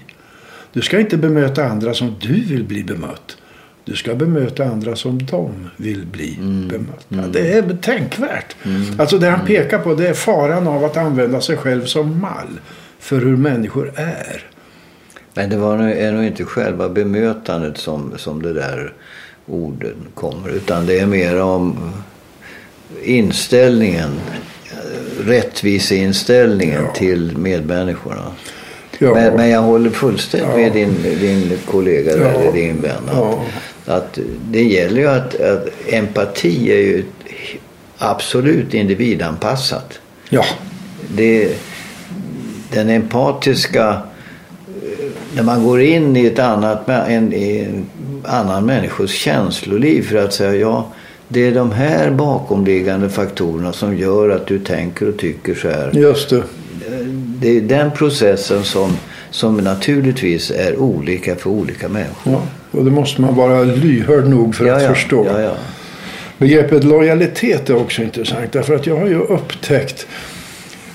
Du 0.73 0.83
ska 0.83 1.00
inte 1.00 1.16
bemöta 1.16 1.64
andra 1.64 1.95
som 1.95 2.16
du 2.21 2.45
vill 2.45 2.64
bli 2.64 2.85
bemött. 2.85 3.37
Du 3.85 3.97
ska 3.97 4.14
bemöta 4.14 4.64
andra 4.64 4.97
som 4.97 5.26
de 5.26 5.71
vill 5.76 6.07
bli 6.07 6.37
mm. 6.37 6.69
bemötta. 6.69 7.14
Mm. 7.14 7.33
Det 7.33 7.52
är 7.52 7.76
tänkvärt. 7.76 8.57
Mm. 8.64 9.00
Alltså 9.00 9.19
det 9.19 9.26
han 9.26 9.40
mm. 9.40 9.47
pekar 9.47 9.78
på 9.78 9.95
det 9.95 10.09
är 10.09 10.14
faran 10.14 10.66
av 10.66 10.85
att 10.85 10.97
använda 10.97 11.40
sig 11.40 11.57
själv 11.57 11.85
som 11.85 12.21
mall 12.21 12.61
för 12.99 13.21
hur 13.21 13.37
människor 13.37 13.92
är. 13.97 14.45
Men 15.35 15.50
det 15.50 15.57
var, 15.57 15.78
är 15.78 16.12
nog 16.12 16.25
inte 16.25 16.45
själva 16.45 16.88
bemötandet 16.88 17.78
som, 17.78 18.12
som 18.16 18.42
det 18.42 18.52
där 18.52 18.92
orden 19.47 19.97
kommer. 20.14 20.49
Utan 20.49 20.87
det 20.87 20.99
är 20.99 21.07
mer 21.07 21.40
om 21.40 21.92
inställningen. 23.02 24.11
Rättviseinställningen 25.21 26.83
ja. 26.83 26.92
till 26.92 27.37
medmänniskorna. 27.37 28.25
Ja. 28.99 29.14
Men, 29.14 29.35
men, 29.35 29.49
jag 29.49 29.62
håller 29.62 29.90
fullständigt 29.90 30.49
ja. 30.50 30.57
med 30.57 30.73
din, 30.73 31.02
din 31.02 31.59
kollega 31.71 32.16
där, 32.16 32.25
eller 32.25 32.52
din 32.52 32.81
vän. 32.81 33.09
Att, 33.11 33.88
att 33.88 34.19
det 34.50 34.62
gäller 34.62 35.00
ju 35.00 35.09
att, 35.09 35.40
att 35.40 35.69
empati 35.87 36.73
är 36.73 36.78
ju 36.78 37.04
absolut 37.99 38.75
individanpassat. 38.75 40.00
Ja. 40.28 40.45
Det, 41.14 41.57
den 42.71 42.90
empatiska 42.90 44.02
när 45.35 45.42
man 45.42 45.64
går 45.64 45.81
in 45.81 46.16
i 46.16 46.26
ett 46.26 46.38
annat, 46.38 46.88
en, 46.88 47.33
i 47.33 47.59
en 47.59 47.87
annan 48.25 48.66
människos 48.66 49.11
känsloliv 49.11 50.02
för 50.02 50.16
att 50.16 50.35
säga 50.35 50.54
ja, 50.54 50.92
det 51.32 51.46
är 51.46 51.54
de 51.54 51.72
här 51.72 52.10
bakomliggande 52.10 53.08
faktorerna 53.08 53.72
som 53.72 53.96
gör 53.96 54.28
att 54.28 54.46
du 54.46 54.58
tänker 54.58 55.08
och 55.08 55.18
tycker 55.18 55.54
så 55.54 55.68
här. 55.68 55.90
Just 55.94 56.30
det. 56.30 56.42
Det 57.40 57.56
är 57.56 57.60
den 57.60 57.90
processen 57.90 58.64
som, 58.64 58.90
som 59.30 59.56
naturligtvis 59.56 60.50
är 60.50 60.76
olika 60.76 61.36
för 61.36 61.50
olika 61.50 61.88
människor. 61.88 62.32
Ja, 62.32 62.42
och 62.70 62.84
det 62.84 62.90
måste 62.90 63.20
man 63.20 63.34
vara 63.34 63.62
lyhörd 63.62 64.28
nog 64.28 64.54
för 64.54 64.66
ja, 64.66 64.74
att 64.74 64.82
ja, 64.82 64.94
förstå. 64.94 65.26
Ja, 65.26 65.40
ja. 65.40 65.54
Begreppet 66.38 66.84
lojalitet 66.84 67.70
är 67.70 67.76
också 67.76 68.02
intressant 68.02 68.52
därför 68.52 68.74
att 68.74 68.86
jag 68.86 68.96
har 68.96 69.06
ju 69.06 69.18
upptäckt 69.18 70.06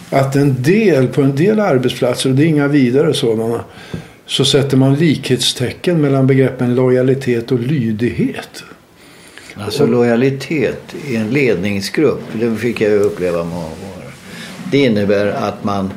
att 0.10 0.36
en 0.36 0.62
del 0.62 1.08
på 1.08 1.22
en 1.22 1.36
del 1.36 1.60
arbetsplatser, 1.60 2.30
och 2.30 2.36
det 2.36 2.44
är 2.44 2.48
inga 2.48 2.68
vidare 2.68 3.14
sådana, 3.14 3.64
så 4.26 4.46
sätter 4.46 4.78
man 4.78 4.96
likhetstecken 4.96 6.02
mellan 6.02 6.28
begreppen 6.28 6.76
lojalitet 6.76 7.52
och 7.52 7.60
lydighet. 7.60 8.64
Alltså 9.66 9.86
lojalitet 9.86 10.96
i 11.08 11.16
en 11.16 11.30
ledningsgrupp, 11.30 12.22
det 12.34 12.56
fick 12.56 12.82
jag 12.82 12.92
ju 12.92 13.00
uppleva 13.00 13.44
många 13.44 13.64
gånger. 13.64 14.12
Det 14.72 14.78
innebär 14.78 15.28
att 15.28 15.64
man 15.64 15.94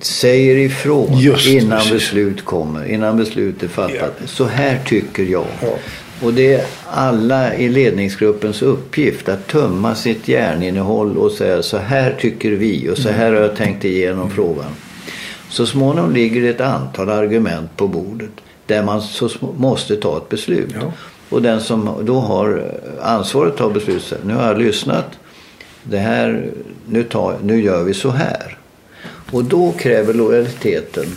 säger 0.00 0.56
ifrån 0.56 1.18
Just 1.18 1.46
innan 1.46 1.78
precis. 1.78 1.92
beslut 1.92 2.44
kommer, 2.44 2.84
innan 2.84 3.16
beslut 3.16 3.62
är 3.62 3.68
fattat. 3.68 4.14
Ja. 4.20 4.26
Så 4.26 4.44
här 4.44 4.78
tycker 4.86 5.22
jag. 5.22 5.46
Ja. 5.62 5.78
Och 6.22 6.34
det 6.34 6.54
är 6.54 6.64
alla 6.90 7.54
i 7.54 7.68
ledningsgruppens 7.68 8.62
uppgift 8.62 9.28
att 9.28 9.46
tömma 9.46 9.94
sitt 9.94 10.28
hjärninnehåll 10.28 11.16
och 11.16 11.32
säga 11.32 11.62
så 11.62 11.76
här 11.78 12.16
tycker 12.20 12.50
vi 12.50 12.88
och 12.90 12.98
så 12.98 13.08
här 13.08 13.32
har 13.32 13.40
jag 13.40 13.56
tänkt 13.56 13.84
igenom 13.84 14.30
frågan. 14.30 14.70
Så 15.48 15.66
småningom 15.66 16.12
ligger 16.12 16.42
det 16.42 16.48
ett 16.48 16.60
antal 16.60 17.10
argument 17.10 17.76
på 17.76 17.88
bordet 17.88 18.30
där 18.66 18.82
man 18.82 19.02
så 19.02 19.28
måste 19.56 19.96
ta 19.96 20.16
ett 20.16 20.28
beslut. 20.28 20.74
Ja. 20.80 20.92
Och 21.28 21.42
den 21.42 21.60
som 21.60 21.90
då 22.02 22.20
har 22.20 22.72
ansvaret 23.00 23.52
att 23.52 23.58
ta 23.58 23.70
beslut 23.70 24.02
säger 24.02 24.24
nu 24.24 24.34
har 24.34 24.46
jag 24.46 24.58
lyssnat. 24.58 25.06
Det 25.82 25.98
här, 25.98 26.50
nu, 26.88 27.02
tar, 27.02 27.36
nu 27.42 27.62
gör 27.62 27.82
vi 27.82 27.94
så 27.94 28.10
här. 28.10 28.58
Och 29.30 29.44
då 29.44 29.72
kräver 29.72 30.14
lojaliteten 30.14 31.16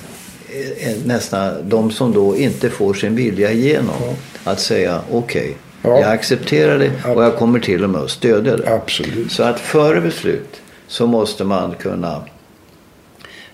eh, 0.49 0.89
eh, 0.89 0.97
nästan 1.05 1.69
de 1.69 1.91
som 1.91 2.11
då 2.13 2.37
inte 2.37 2.69
får 2.69 2.93
sin 2.93 3.15
vilja 3.15 3.51
igenom. 3.51 3.95
Att 4.43 4.59
säga 4.59 5.01
okej, 5.11 5.57
Ja. 5.81 5.99
jag 5.99 6.11
accepterar 6.11 6.79
det 6.79 6.91
och 7.15 7.23
jag 7.23 7.37
kommer 7.37 7.59
till 7.59 7.83
och 7.83 7.89
med 7.89 8.01
att 8.01 8.09
stödja 8.09 8.57
det. 8.57 8.73
Absolut. 8.73 9.31
Så 9.31 9.43
att 9.43 9.59
före 9.59 10.01
beslut 10.01 10.61
så 10.87 11.07
måste 11.07 11.43
man 11.43 11.75
kunna, 11.79 12.21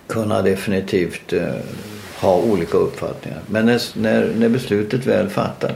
kunna 0.08 0.42
definitivt 0.42 1.34
eh, 1.34 1.48
ha 2.20 2.36
olika 2.36 2.78
uppfattningar. 2.78 3.40
Men 3.48 3.66
när, 3.66 3.82
när, 3.94 4.32
när 4.38 4.50
beslutet 4.50 5.06
väl 5.06 5.30
fattat 5.30 5.76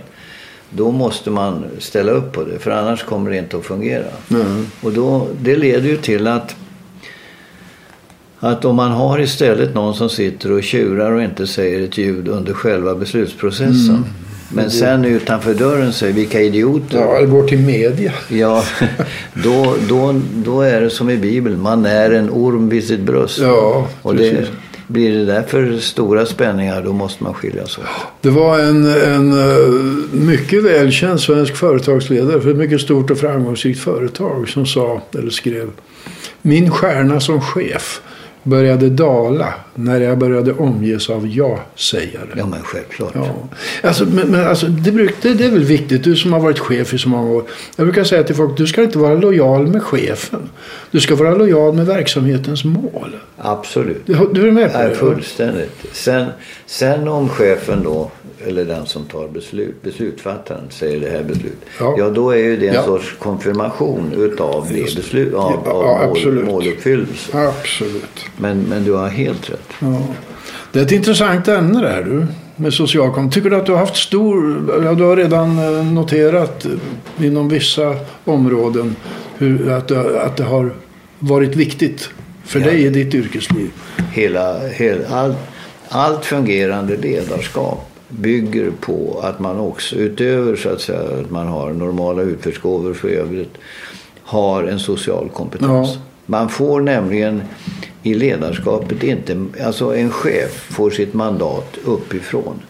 då 0.69 0.91
måste 0.91 1.29
man 1.29 1.65
ställa 1.79 2.11
upp 2.11 2.33
på 2.33 2.43
det 2.43 2.59
för 2.59 2.71
annars 2.71 3.03
kommer 3.03 3.31
det 3.31 3.37
inte 3.37 3.57
att 3.57 3.65
fungera. 3.65 4.05
Mm. 4.31 4.67
Och 4.81 4.91
då, 4.91 5.27
det 5.41 5.55
leder 5.55 5.89
ju 5.89 5.97
till 5.97 6.27
att 6.27 6.55
att 8.39 8.65
om 8.65 8.75
man 8.75 8.91
har 8.91 9.19
istället 9.19 9.75
någon 9.75 9.95
som 9.95 10.09
sitter 10.09 10.51
och 10.51 10.63
tjurar 10.63 11.11
och 11.11 11.23
inte 11.23 11.47
säger 11.47 11.83
ett 11.83 11.97
ljud 11.97 12.27
under 12.27 12.53
själva 12.53 12.95
beslutsprocessen. 12.95 14.05
Men 14.53 14.71
sen 14.71 15.05
utanför 15.05 15.53
dörren 15.53 15.93
säger 15.93 16.13
vilka 16.13 16.41
idioter. 16.41 16.99
Ja, 16.99 17.17
eller 17.17 17.27
går 17.27 17.47
till 17.47 17.59
media. 17.59 18.11
Ja, 18.29 18.63
då, 19.33 19.75
då, 19.89 20.21
då 20.33 20.61
är 20.61 20.81
det 20.81 20.89
som 20.89 21.09
i 21.09 21.17
Bibeln. 21.17 21.61
Man 21.61 21.85
är 21.85 22.11
en 22.11 22.29
orm 22.29 22.69
vid 22.69 22.83
sitt 22.83 22.99
bröst. 22.99 23.39
Ja, 23.39 23.87
och 24.01 24.15
det 24.15 24.47
blir 24.89 25.17
det 25.17 25.25
därför 25.25 25.77
stora 25.77 26.25
spänningar 26.25 26.81
då 26.81 26.93
måste 26.93 27.23
man 27.23 27.33
skiljas 27.33 27.77
åt. 27.77 27.85
Det 28.21 28.29
var 28.29 28.59
en, 28.59 28.85
en 28.85 29.31
eh, 29.31 29.73
mycket 30.11 30.63
välkänd 30.63 31.21
svensk 31.21 31.55
företagsledare 31.55 32.41
för 32.41 32.49
ett 32.49 32.57
mycket 32.57 32.81
stort 32.81 33.11
och 33.11 33.17
framgångsrikt 33.17 33.79
företag 33.79 34.49
som 34.49 34.65
sa, 34.65 35.01
eller 35.17 35.29
skrev, 35.29 35.69
Min 36.41 36.71
stjärna 36.71 37.19
som 37.19 37.41
chef 37.41 38.01
började 38.49 38.89
dala 38.89 39.53
när 39.75 40.01
jag 40.01 40.17
började 40.17 40.53
omges 40.53 41.09
av 41.09 41.27
ja-sägare. 41.27 42.27
Ja 42.37 42.45
men 42.45 42.61
självklart. 42.63 43.11
Ja. 43.15 43.27
Alltså, 43.83 44.05
men, 44.05 44.27
men 44.27 44.47
alltså, 44.47 44.65
det, 44.67 44.91
bruk, 44.91 45.15
det, 45.21 45.33
det 45.33 45.45
är 45.45 45.51
väl 45.51 45.63
viktigt, 45.63 46.03
du 46.03 46.15
som 46.15 46.33
har 46.33 46.39
varit 46.39 46.59
chef 46.59 46.93
i 46.93 46.97
så 46.97 47.09
många 47.09 47.31
år. 47.31 47.43
Jag 47.75 47.85
brukar 47.85 48.03
säga 48.03 48.23
till 48.23 48.35
folk, 48.35 48.57
du 48.57 48.67
ska 48.67 48.83
inte 48.83 48.97
vara 48.97 49.13
lojal 49.15 49.67
med 49.67 49.83
chefen. 49.83 50.49
Du 50.91 50.99
ska 50.99 51.15
vara 51.15 51.33
lojal 51.35 51.73
med 51.73 51.85
verksamhetens 51.85 52.63
mål. 52.63 53.15
Absolut. 53.37 54.01
Du, 54.05 54.29
du 54.33 54.47
är 54.47 54.51
med 54.51 54.73
på 54.73 54.79
Ja, 54.79 54.87
det? 54.89 54.95
fullständigt. 54.95 55.71
Sen, 55.91 56.25
sen 56.65 57.07
om 57.07 57.29
chefen 57.29 57.83
då, 57.83 58.11
eller 58.47 58.65
den 58.65 58.85
som 58.85 59.05
tar 59.05 59.27
beslut, 59.27 59.81
beslutsfattaren 59.83 60.61
säger 60.69 60.99
det 60.99 61.09
här 61.09 61.23
beslutet. 61.23 61.59
Ja. 61.79 61.95
Ja, 61.97 62.09
då 62.09 62.31
är 62.31 62.37
ju 62.37 62.57
det 62.57 62.67
en 62.67 62.73
Ja. 62.73 62.83
sorts 62.83 63.15
konfirmation 63.19 64.13
utav 64.17 64.67
det 64.69 64.95
beslut, 64.95 65.33
av, 65.33 65.67
av 65.69 65.83
ja, 65.85 66.13
mål, 66.25 66.43
måluppfyllelse. 66.45 67.37
Absolut. 67.37 68.25
Men, 68.39 68.61
men 68.61 68.83
du 68.83 68.93
har 68.93 69.07
helt 69.07 69.49
rätt. 69.49 69.69
Ja. 69.79 70.01
Det 70.71 70.79
är 70.79 70.83
ett 70.83 70.91
intressant 70.91 71.47
ämne 71.47 71.81
det 71.81 71.89
här 71.89 72.03
du. 72.03 72.27
Med 72.55 72.73
socialkom. 72.73 73.31
Tycker 73.31 73.49
du 73.49 73.55
att 73.55 73.65
du 73.65 73.71
har 73.71 73.79
haft 73.79 73.95
stor, 73.95 74.63
ja, 74.85 74.93
du 74.93 75.03
har 75.03 75.15
redan 75.15 75.59
eh, 75.59 75.85
noterat 75.85 76.65
eh, 76.65 77.25
inom 77.25 77.49
vissa 77.49 77.95
områden 78.25 78.95
hur, 79.37 79.71
att, 79.71 79.87
det, 79.87 80.21
att 80.21 80.37
det 80.37 80.43
har 80.43 80.71
varit 81.19 81.55
viktigt 81.55 82.09
för 82.45 82.59
Ja. 82.59 82.65
dig 82.65 82.83
i 82.85 82.89
ditt 82.89 83.13
yrkesliv? 83.13 83.71
hela, 84.11 84.67
hela, 84.67 85.07
allt, 85.09 85.37
allt 85.89 86.25
fungerande 86.25 86.97
ledarskap 86.97 87.85
bygger 88.09 88.71
på 88.79 89.19
att 89.23 89.39
man 89.39 89.59
också 89.59 89.95
utöver 89.95 90.55
så 90.55 90.69
att 90.69 90.81
säga 90.81 90.99
att 90.99 91.31
man 91.31 91.47
har 91.47 91.73
normala 91.73 92.21
utförsgåvor 92.21 92.93
för 92.93 93.07
övrigt 93.07 93.53
har 94.23 94.63
en 94.63 94.79
social 94.79 95.29
kompetens. 95.33 95.89
Ja. 95.95 96.01
Man 96.29 96.49
får 96.49 96.81
nämligen 96.81 97.41
i 98.03 98.13
ledarskapet 98.13 99.03
inte, 99.03 99.45
alltså 99.63 99.95
en 99.95 100.09
chef 100.11 100.67
får 100.69 100.89
sitt 100.89 101.13
mandat 101.13 101.77
uppifrån. 101.85 102.61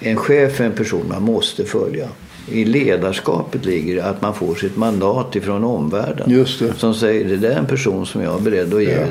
En 0.00 0.16
chef 0.16 0.60
är 0.60 0.64
en 0.64 0.72
person 0.72 1.02
man 1.08 1.22
måste 1.22 1.64
följa. 1.64 2.08
I 2.52 2.64
ledarskapet 2.64 3.64
ligger 3.64 4.02
att 4.02 4.22
man 4.22 4.34
får 4.34 4.54
sitt 4.54 4.76
mandat 4.76 5.36
ifrån 5.36 5.64
omvärlden. 5.64 6.30
Just 6.30 6.58
det. 6.60 6.72
Som 6.76 6.94
säger 6.94 7.24
det 7.24 7.36
där 7.36 7.50
är 7.50 7.58
en 7.58 7.66
person 7.66 8.06
som 8.06 8.22
jag 8.22 8.34
är 8.34 8.40
beredd 8.40 8.74
att 8.74 8.82
ge, 8.82 8.90
Ja. 8.90 9.06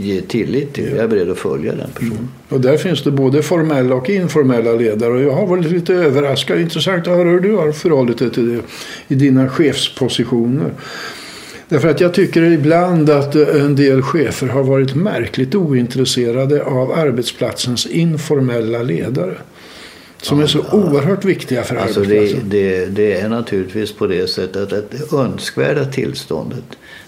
ge 0.00 0.20
tillit 0.20 0.72
till. 0.72 0.90
Jag 0.90 0.98
är 1.04 1.08
beredd 1.08 1.30
att 1.30 1.38
följa 1.38 1.74
den 1.74 1.90
personen. 1.94 2.28
Och 2.48 2.60
där 2.60 2.76
finns 2.76 3.02
det 3.02 3.10
både 3.10 3.42
formella 3.42 3.94
och 3.94 4.10
informella 4.10 4.72
ledare. 4.72 5.12
Och 5.12 5.22
jag 5.22 5.32
har 5.32 5.46
varit 5.46 5.70
lite 5.70 5.94
överraskad. 5.94 6.60
Intressant 6.60 7.06
att 7.08 7.16
höra 7.16 7.28
hur 7.28 7.40
du 7.40 7.54
har 7.56 7.72
förhållit 7.72 8.18
dig 8.18 8.30
till 8.30 8.48
det 8.56 8.62
i 9.08 9.14
dina 9.14 9.48
chefspositioner. 9.48 10.70
Därför 11.70 11.88
att 11.88 12.00
jag 12.00 12.14
tycker 12.14 12.42
ibland 12.42 13.10
att 13.10 13.36
eh, 13.36 13.48
en 13.64 13.76
del 13.76 14.02
chefer 14.02 14.46
har 14.46 14.62
varit 14.62 14.94
märkligt 14.94 15.54
ointresserade 15.54 16.64
av 16.64 16.92
arbetsplatsens 16.92 17.86
informella 17.86 18.82
ledare. 18.82 19.34
Som 20.22 20.40
är 20.40 20.46
så 20.46 20.58
oerhört 20.72 21.24
viktiga 21.24 21.62
för 21.62 21.76
Alltså 21.76 22.00
det, 22.00 22.06
arbetsplatsen. 22.18 22.48
det, 22.50 22.86
det 22.86 23.20
är 23.20 23.28
naturligtvis 23.28 23.92
på 23.92 24.06
det 24.06 24.26
sättet 24.30 24.72
att 24.72 24.90
det 24.90 25.12
önskvärda 25.16 25.84
tillståndet 25.84 26.64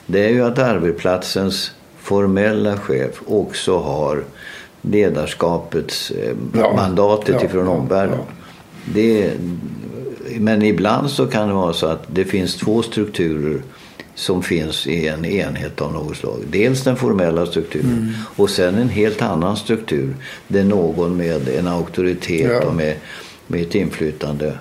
det 0.06 0.24
är 0.24 0.28
ju 0.30 0.42
att 0.44 0.58
arbetsplatsens 0.58 1.70
formella 2.00 2.76
chef 2.76 3.10
också 3.26 3.78
har 3.78 4.24
ledarskapets 4.82 6.10
eh, 6.10 6.32
Ja. 6.54 6.72
mandatet 6.76 7.36
Ja, 7.40 7.44
ifrån 7.46 7.64
ja, 7.66 7.70
omvärlden. 7.72 8.18
ja. 8.18 8.24
Det, 8.94 9.30
men 10.38 10.62
ibland 10.62 11.10
så 11.10 11.26
kan 11.26 11.48
det 11.48 11.54
vara 11.54 11.72
så 11.72 11.86
att 11.86 12.02
det 12.14 12.24
finns 12.24 12.56
två 12.56 12.82
strukturer 12.82 13.62
som 14.14 14.42
finns 14.42 14.86
i 14.86 15.06
en 15.08 15.24
enhet 15.24 15.80
av 15.80 15.92
något 15.92 16.16
slag. 16.16 16.38
Dels 16.50 16.84
den 16.84 16.96
formella 16.96 17.46
strukturen 17.46 17.86
Mm. 17.92 18.08
och 18.36 18.50
sen 18.50 18.74
en 18.74 18.88
helt 18.88 19.22
annan 19.22 19.56
struktur 19.56 20.14
där 20.48 20.64
någon 20.64 21.16
med 21.16 21.48
en 21.48 21.68
auktoritet 21.68 22.50
Ja. 22.50 22.60
och 22.68 22.74
med, 22.74 22.94
med 23.46 23.62
ett 23.62 23.74
inflytande 23.74 24.52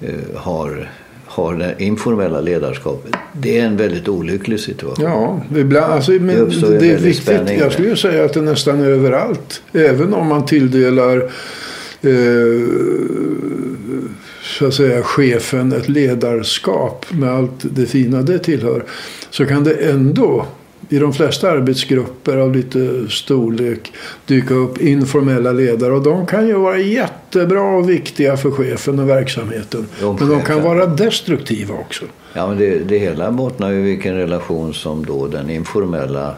eh, 0.00 0.10
har, 0.36 0.90
har 1.26 1.54
det 1.54 1.74
informella 1.78 2.40
ledarskapet. 2.40 3.12
Det 3.32 3.58
är 3.58 3.64
en 3.66 3.76
väldigt 3.76 4.08
olycklig 4.08 4.60
situation. 4.60 5.04
Ja, 5.04 5.40
ibland, 5.56 5.92
alltså, 5.92 6.10
men 6.12 6.26
Det 6.26 6.34
det, 6.34 6.40
uppstår 6.40 6.70
ju 6.70 6.92
är 6.92 6.98
viktigt. 6.98 7.58
Jag 7.60 7.72
skulle 7.72 7.96
säga 7.96 8.24
att 8.24 8.32
det 8.32 8.40
nästan 8.42 8.80
är 8.80 8.86
överallt. 8.88 9.62
Även 9.72 10.14
om 10.14 10.26
man 10.26 10.46
tilldelar 10.46 11.16
eh, 12.02 12.10
så 14.58 14.66
att 14.66 14.74
säga, 14.74 15.02
chefen 15.02 15.72
ett 15.72 15.88
ledarskap 15.88 17.06
med 17.10 17.30
allt 17.30 17.50
det 17.62 17.86
fina 17.86 18.22
det 18.22 18.38
tillhör. 18.38 18.84
Så 19.30 19.46
kan 19.46 19.64
det 19.64 19.72
ändå 19.72 20.46
i 20.88 20.98
de 20.98 21.12
flesta 21.12 21.50
arbetsgrupper 21.50 22.36
av 22.36 22.56
lite 22.56 23.08
storlek 23.08 23.92
dyka 24.26 24.54
upp 24.54 24.80
informella 24.80 25.52
ledare. 25.52 25.92
Och 25.92 26.02
de 26.02 26.26
kan 26.26 26.46
ju 26.46 26.54
vara 26.54 26.78
jättebra 26.78 27.62
och 27.62 27.90
viktiga 27.90 28.36
för 28.36 28.50
chefen 28.50 28.98
och 28.98 29.08
verksamheten. 29.08 29.86
De 30.00 30.16
Men 30.20 30.28
de 30.28 30.42
kan 30.42 30.62
vara 30.62 30.86
destruktiva 30.86 31.74
också. 31.74 32.04
Ja, 32.32 32.48
men 32.48 32.58
det, 32.58 32.78
det 32.78 32.98
hela 32.98 33.30
bottnar 33.30 33.70
ju 33.70 33.78
i 33.78 33.82
vilken 33.82 34.16
relation 34.16 34.74
som 34.74 35.06
då 35.06 35.26
den 35.26 35.50
informella 35.50 36.34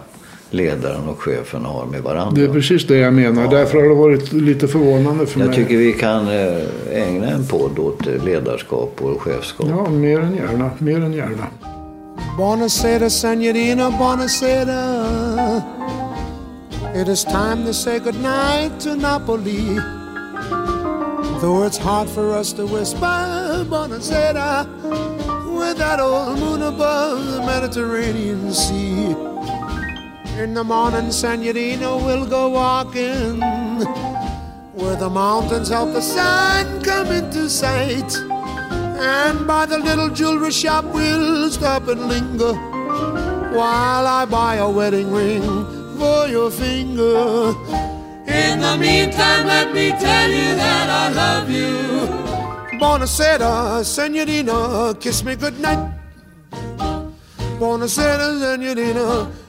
ledaren 0.50 1.08
och 1.08 1.20
chefen 1.22 1.64
har 1.64 1.86
med 1.86 2.02
varandra. 2.02 2.32
Det 2.34 2.44
är 2.44 2.52
precis 2.52 2.86
det 2.86 2.96
jag 2.96 3.12
menar. 3.14 3.48
Därför 3.50 3.78
har 3.82 3.88
det 3.88 3.94
varit 3.94 4.32
lite 4.32 4.68
förvånande 4.68 5.26
för 5.26 5.40
Jag 5.40 5.46
mig. 5.46 5.56
tycker 5.56 5.76
vi 5.76 5.92
kan 5.92 6.28
eh, 6.28 6.56
ägna 7.08 7.26
en 7.30 7.46
podd 7.46 7.78
åt 7.78 8.06
eh, 8.06 8.24
ledarskap 8.24 8.94
och 9.02 9.22
chefskap. 9.22 9.66
Ja, 9.70 9.90
mer 9.90 10.20
än 10.20 10.36
gärna. 10.36 10.70
Mer 10.78 11.04
än 11.04 11.12
gärna. 11.12 11.46
Buonasera, 12.36 13.10
signorina, 13.10 13.90
buonasera. 13.90 15.62
It 16.94 17.08
is 17.08 17.24
time 17.24 17.64
to 17.66 17.72
say 17.72 17.98
goodnight 17.98 18.80
to 18.80 18.94
Napoli. 18.96 19.78
Though 21.40 21.62
it's 21.66 21.78
hard 21.78 22.08
for 22.08 22.38
us 22.38 22.52
to 22.54 22.66
whisper, 22.66 23.64
buonasera, 23.70 24.66
with 25.58 25.78
that 25.78 26.00
old 26.00 26.38
moon 26.40 26.62
above 26.62 27.24
the 27.32 27.40
Mediterranean 27.46 28.52
Sea. 28.52 29.14
In 30.38 30.54
the 30.54 30.64
morning, 30.64 31.12
signorina, 31.12 31.96
we'll 31.96 32.26
go 32.26 32.48
walking 32.48 33.40
where 34.80 34.96
the 34.96 35.10
mountains 35.10 35.68
help 35.68 35.92
the 35.92 36.00
sun 36.00 36.82
come 36.82 37.08
into 37.08 37.48
sight. 37.50 38.14
And 39.00 39.46
by 39.46 39.66
the 39.66 39.78
little 39.78 40.08
jewelry 40.08 40.50
shop, 40.50 40.84
we'll 40.86 41.50
stop 41.50 41.88
and 41.88 42.08
linger 42.08 42.54
while 43.52 44.06
I 44.06 44.24
buy 44.24 44.56
a 44.56 44.70
wedding 44.70 45.10
ring 45.10 45.42
for 45.98 46.26
your 46.26 46.50
finger. 46.50 47.54
In 48.26 48.60
the 48.60 48.76
meantime, 48.78 49.46
let 49.46 49.74
me 49.74 49.90
tell 49.90 50.30
you 50.30 50.54
that 50.54 50.88
I 50.88 51.12
love 51.12 51.50
you. 51.50 52.78
Buonasera, 52.78 53.84
senorina, 53.84 54.94
kiss 54.98 55.22
me 55.22 55.34
goodnight. 55.36 55.92
Buonasera, 57.58 58.38
senorina. 58.40 59.39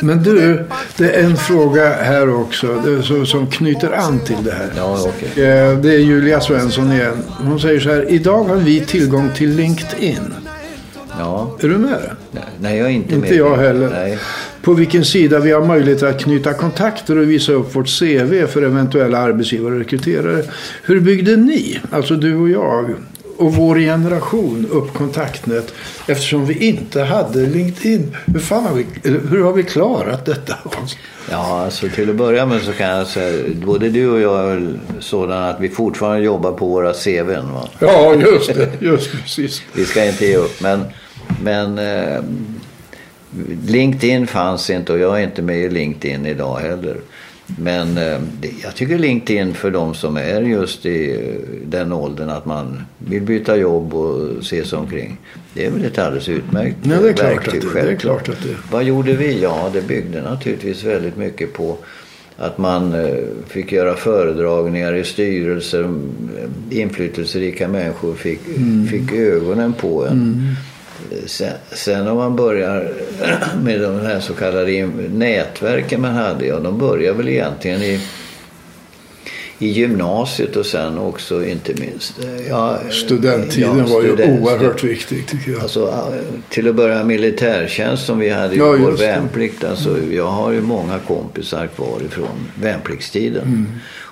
Men 0.00 0.22
du, 0.22 0.64
det 0.96 1.10
är 1.10 1.24
en 1.24 1.36
fråga 1.36 1.88
här 1.92 2.34
också 2.34 2.82
det 2.84 3.26
som 3.26 3.50
knyter 3.50 3.92
an 3.92 4.20
till 4.20 4.44
det 4.44 4.52
här. 4.52 4.70
Ja, 4.76 4.98
okay. 5.00 5.44
Eh, 5.44 5.78
det 5.78 5.94
är 5.94 5.98
Julia 5.98 6.40
Svensson 6.40 6.92
igen. 6.92 7.22
Hon 7.38 7.60
säger 7.60 7.80
så 7.80 7.90
här. 7.90 8.10
Idag 8.10 8.44
har 8.44 8.56
vi 8.56 8.80
tillgång 8.80 9.30
till 9.34 9.50
LinkedIn. 9.50 10.34
Ja. 11.18 11.56
Är 11.60 11.68
du 11.68 11.78
med? 11.78 12.10
Nej, 12.60 12.78
jag 12.78 12.86
är 12.86 12.92
inte, 12.92 13.14
inte 13.14 13.28
med. 13.28 13.38
jag 13.38 13.56
heller. 13.56 13.90
Nej. 13.90 14.18
På 14.62 14.72
vilken 14.72 15.04
sida 15.04 15.38
vi 15.38 15.52
har 15.52 15.64
möjlighet 15.64 16.02
att 16.02 16.20
knyta 16.20 16.52
kontakter 16.52 17.18
och 17.18 17.30
visa 17.30 17.52
upp 17.52 17.76
vårt 17.76 18.00
CV 18.00 18.46
för 18.46 18.62
eventuella 18.62 19.18
arbetsgivare 19.18 19.74
och 19.74 19.78
rekryterare. 19.78 20.44
Hur 20.82 21.00
byggde 21.00 21.36
ni, 21.36 21.80
alltså 21.90 22.14
du 22.14 22.36
och 22.36 22.48
jag, 22.48 22.94
och 23.36 23.54
vår 23.54 23.76
generation 23.76 24.66
upp 24.70 24.92
kontaktnät 24.92 25.74
eftersom 26.06 26.46
vi 26.46 26.66
inte 26.66 27.02
hade 27.02 27.46
LinkedIn. 27.46 28.16
Hur, 28.26 28.40
fan 28.40 28.64
har, 28.64 28.74
vi, 28.74 28.86
hur 29.10 29.44
har 29.44 29.52
vi 29.52 29.62
klarat 29.62 30.24
detta? 30.24 30.54
Ja, 31.30 31.60
alltså 31.64 31.88
till 31.88 32.10
att 32.10 32.16
börja 32.16 32.46
med 32.46 32.62
så 32.62 32.72
kan 32.72 32.86
jag 32.86 33.06
säga 33.06 33.54
både 33.66 33.88
du 33.88 34.10
och 34.10 34.20
jag 34.20 34.52
är 34.52 34.78
sådana 35.00 35.50
att 35.50 35.60
vi 35.60 35.68
fortfarande 35.68 36.24
jobbar 36.24 36.52
på 36.52 36.66
våra 36.66 36.92
CVn. 36.92 37.52
Va? 37.52 37.68
Ja, 37.78 38.14
just 38.14 38.54
det. 38.54 38.68
Just 38.80 39.12
precis. 39.12 39.62
vi 39.72 39.84
ska 39.84 40.04
inte 40.04 40.26
ge 40.26 40.36
upp. 40.36 40.60
Men, 40.60 40.84
men 41.42 41.78
eh, 41.78 42.22
LinkedIn 43.66 44.26
fanns 44.26 44.70
inte 44.70 44.92
och 44.92 44.98
jag 44.98 45.20
är 45.20 45.24
inte 45.24 45.42
med 45.42 45.58
i 45.58 45.68
LinkedIn 45.68 46.26
idag 46.26 46.58
heller. 46.58 46.96
Men 47.46 47.98
eh, 47.98 48.20
jag 48.62 48.74
tycker 48.74 48.98
LinkedIn 48.98 49.54
för 49.54 49.70
de 49.70 49.94
som 49.94 50.16
är 50.16 50.40
just 50.40 50.86
i 50.86 51.30
den 51.66 51.92
åldern 51.92 52.30
att 52.30 52.46
man 52.46 52.82
vill 52.98 53.22
byta 53.22 53.56
jobb 53.56 53.94
och 53.94 54.44
se 54.44 54.64
sig 54.64 54.78
omkring. 54.78 55.18
Det 55.54 55.66
är 55.66 55.70
väl 55.70 55.84
ett 55.84 55.98
alldeles 55.98 56.28
utmärkt 56.28 56.76
Nej, 56.82 56.98
det 57.02 57.08
är 57.08 57.12
klart 57.12 57.30
verktyg 57.30 57.66
att 57.66 57.74
det, 57.74 57.82
det 57.82 57.92
är 57.92 57.96
klart 57.96 58.28
att 58.28 58.42
det. 58.42 58.56
Vad 58.70 58.84
gjorde 58.84 59.12
vi? 59.12 59.40
Ja, 59.42 59.70
det 59.72 59.82
byggde 59.82 60.22
naturligtvis 60.22 60.84
väldigt 60.84 61.16
mycket 61.16 61.52
på 61.52 61.76
att 62.36 62.58
man 62.58 62.94
eh, 62.94 63.14
fick 63.46 63.72
göra 63.72 63.94
föredragningar 63.94 64.94
i 64.94 65.04
styrelser. 65.04 66.00
Inflytelserika 66.70 67.68
människor 67.68 68.14
fick, 68.14 68.40
mm. 68.56 68.86
fick 68.86 69.12
ögonen 69.12 69.72
på 69.72 70.06
en. 70.06 70.12
Mm. 70.12 70.54
Sen, 71.26 71.52
sen 71.72 72.08
om 72.08 72.16
man 72.16 72.36
börjar 72.36 72.92
med 73.62 73.80
de 73.80 74.00
här 74.00 74.20
så 74.20 74.34
kallade 74.34 74.86
nätverken 75.12 76.00
man 76.00 76.14
hade, 76.14 76.46
ja 76.46 76.60
de 76.60 76.78
börjar 76.78 77.14
väl 77.14 77.28
egentligen 77.28 77.82
i, 77.82 78.00
i 79.58 79.68
gymnasiet 79.68 80.56
och 80.56 80.66
sen 80.66 80.98
också 80.98 81.44
inte 81.44 81.74
minst. 81.74 82.14
Ja, 82.48 82.78
Studenttiden 82.90 83.78
ja, 83.78 83.94
var 83.94 84.02
ju 84.02 84.12
oerhört 84.12 84.84
viktig 84.84 85.26
tycker 85.26 85.52
jag. 85.52 85.62
Alltså, 85.62 86.12
till 86.48 86.68
att 86.68 86.74
börja 86.74 87.04
militärtjänst 87.04 88.06
som 88.06 88.18
vi 88.18 88.30
hade 88.30 88.54
i 88.54 88.58
ja, 88.58 88.66
vår 88.66 88.92
värnplikt. 88.92 89.64
Alltså, 89.64 89.98
jag 90.12 90.30
har 90.30 90.52
ju 90.52 90.60
många 90.60 90.98
kompisar 90.98 91.66
kvar 91.66 92.00
ifrån 92.06 92.48
värnpliktstiden. 92.60 93.42
Mm. 93.42 93.66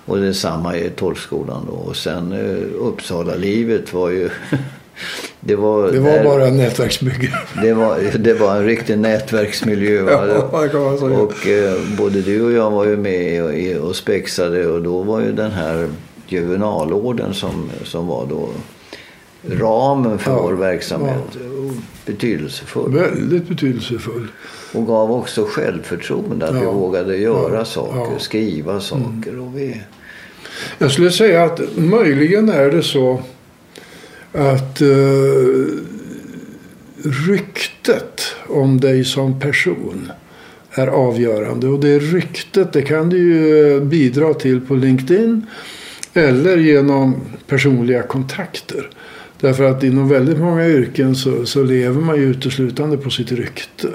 Och 0.04 0.18
detsamma 0.18 0.76
i 0.76 0.90
tolvskolan 0.90 1.66
då. 1.70 1.72
Och 1.72 1.96
sen 1.96 2.32
Uppsala-livet 2.78 3.92
var 3.92 4.10
ju 4.10 4.30
Det 5.40 5.56
var, 5.56 5.92
det 5.92 6.00
var 6.00 6.10
där, 6.10 6.24
bara 6.24 6.50
nätverksbygge. 6.50 7.38
Det 7.62 7.72
var, 7.72 8.18
det 8.18 8.34
var 8.34 8.56
en 8.56 8.64
riktig 8.64 8.98
nätverksmiljö. 8.98 10.02
Ja. 10.12 11.18
Och 11.18 11.46
eh, 11.46 11.74
både 11.98 12.20
du 12.20 12.42
och 12.42 12.52
jag 12.52 12.70
var 12.70 12.86
ju 12.86 12.96
med 12.96 13.42
och, 13.42 13.88
och 13.88 13.96
spexade 13.96 14.66
och 14.66 14.82
då 14.82 15.02
var 15.02 15.20
ju 15.20 15.32
den 15.32 15.50
här 15.50 15.88
juvenalorden 16.26 17.34
som, 17.34 17.70
som 17.84 18.06
var 18.06 18.26
då 18.26 18.48
ramen 19.50 20.18
för 20.18 20.30
ja, 20.30 20.42
vår 20.42 20.52
verksamhet 20.52 21.16
ja. 21.32 21.72
betydelsefull. 22.06 22.92
Väldigt 22.92 23.48
betydelsefull. 23.48 24.28
Och 24.72 24.86
gav 24.86 25.12
också 25.12 25.44
självförtroende 25.44 26.46
att 26.48 26.54
ja. 26.54 26.60
vi 26.60 26.66
vågade 26.66 27.16
göra 27.16 27.64
saker, 27.64 28.18
skriva 28.18 28.80
saker. 28.80 29.30
Mm. 29.30 29.42
Och 29.42 29.58
vi... 29.58 29.80
Jag 30.78 30.90
skulle 30.90 31.10
säga 31.10 31.44
att 31.44 31.60
möjligen 31.76 32.48
är 32.48 32.70
det 32.70 32.82
så 32.82 33.22
att 34.32 34.82
uh, 34.82 35.66
ryktet 37.04 38.22
om 38.48 38.80
dig 38.80 39.04
som 39.04 39.40
person 39.40 40.12
är 40.70 40.86
avgörande. 40.86 41.68
Och 41.68 41.80
det 41.80 41.98
ryktet 41.98 42.72
det 42.72 42.82
kan 42.82 43.08
du 43.08 43.18
ju 43.18 43.76
eh, 43.76 43.82
bidra 43.82 44.34
till 44.34 44.60
på 44.60 44.74
LinkedIn 44.74 45.46
eller 46.14 46.56
genom 46.56 47.20
personliga 47.46 48.02
kontakter. 48.02 48.90
Därför 49.40 49.64
att 49.64 49.82
inom 49.82 50.08
väldigt 50.08 50.38
många 50.38 50.66
yrken 50.68 51.16
så, 51.16 51.46
så 51.46 51.62
lever 51.62 52.00
man 52.00 52.16
ju 52.16 52.22
uteslutande 52.22 52.96
på 52.96 53.10
sitt 53.10 53.32
rykte. 53.32 53.88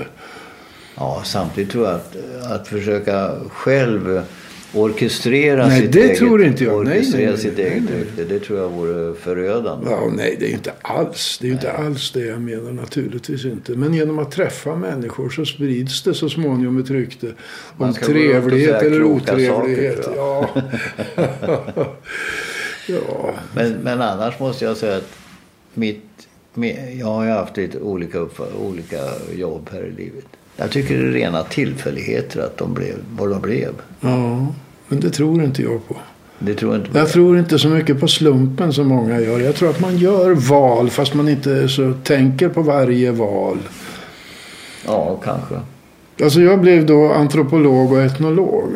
Ja, 0.95 1.21
samtidigt 1.25 1.71
tror 1.71 1.85
jag 1.85 1.95
att, 1.95 2.15
att 2.51 2.67
försöka 2.67 3.31
själv 3.49 4.21
orkestrera 4.73 5.67
nej, 5.67 5.81
sitt 5.81 5.91
det 5.91 6.01
eget, 6.01 6.17
tror 6.17 6.43
inte 6.43 6.63
jag. 6.63 6.75
Orkestrera 6.75 7.21
nej, 7.21 7.31
nej, 7.31 7.37
sitt 7.37 7.57
nej, 7.57 7.65
eget 7.65 7.89
rykte. 7.89 8.23
Det 8.23 8.39
tror 8.39 8.59
jag 8.59 8.69
vore 8.69 9.15
förödande. 9.15 9.91
Ja, 9.91 10.11
nej, 10.17 10.37
det 10.39 10.45
är 10.45 10.53
inte 10.53 10.73
alls. 10.81 11.37
Det 11.41 11.47
är 11.47 11.51
inte 11.51 11.71
alls 11.71 12.11
det 12.11 12.25
jag 12.25 12.41
menar. 12.41 12.71
Naturligtvis 12.71 13.45
inte. 13.45 13.71
Men 13.71 13.93
genom 13.93 14.19
att 14.19 14.31
träffa 14.31 14.75
människor 14.75 15.29
så 15.29 15.45
sprids 15.45 16.03
det 16.03 16.13
så 16.13 16.29
småningom 16.29 16.79
ett 16.79 16.89
rykte. 16.89 17.33
Om 17.77 17.93
trevlighet 17.93 18.83
eller 18.83 19.03
otrevlighet. 19.03 20.03
Saker, 20.03 20.17
ja. 20.17 20.49
ja. 22.87 23.33
Men, 23.55 23.71
men 23.73 24.01
annars 24.01 24.39
måste 24.39 24.65
jag 24.65 24.77
säga 24.77 24.97
att 24.97 25.17
mitt, 25.73 26.27
jag 26.99 27.07
har 27.07 27.25
ju 27.25 27.31
haft 27.31 27.57
lite 27.57 27.79
olika, 27.79 28.27
olika 28.59 28.97
jobb 29.35 29.69
här 29.71 29.83
i 29.83 29.91
livet. 29.91 30.25
Jag 30.57 30.71
tycker 30.71 30.97
det 30.97 31.07
är 31.07 31.11
rena 31.11 31.43
tillfälligheter 31.43 32.41
att 32.41 32.57
de 32.57 32.73
blev 32.73 32.95
vad 33.17 33.29
de 33.29 33.41
blev. 33.41 33.73
Ja, 33.99 34.47
men 34.87 34.99
det 34.99 35.09
tror 35.09 35.43
inte 35.43 35.61
jag 35.61 35.87
på. 35.87 35.95
Det 36.39 36.53
tror 36.53 36.75
inte 36.75 36.97
jag 36.99 37.09
tror 37.09 37.39
inte 37.39 37.59
så 37.59 37.67
mycket 37.67 37.99
på 37.99 38.07
slumpen 38.07 38.73
som 38.73 38.87
många 38.87 39.21
gör. 39.21 39.39
Jag 39.39 39.55
tror 39.55 39.69
att 39.69 39.79
man 39.79 39.97
gör 39.97 40.31
val 40.31 40.89
fast 40.89 41.13
man 41.13 41.29
inte 41.29 41.69
så 41.69 41.93
tänker 42.03 42.49
på 42.49 42.61
varje 42.61 43.11
val. 43.11 43.57
Ja, 44.85 45.19
kanske. 45.23 45.55
Alltså 46.23 46.41
jag 46.41 46.61
blev 46.61 46.85
då 46.85 47.13
antropolog 47.13 47.91
och 47.91 48.01
etnolog. 48.01 48.71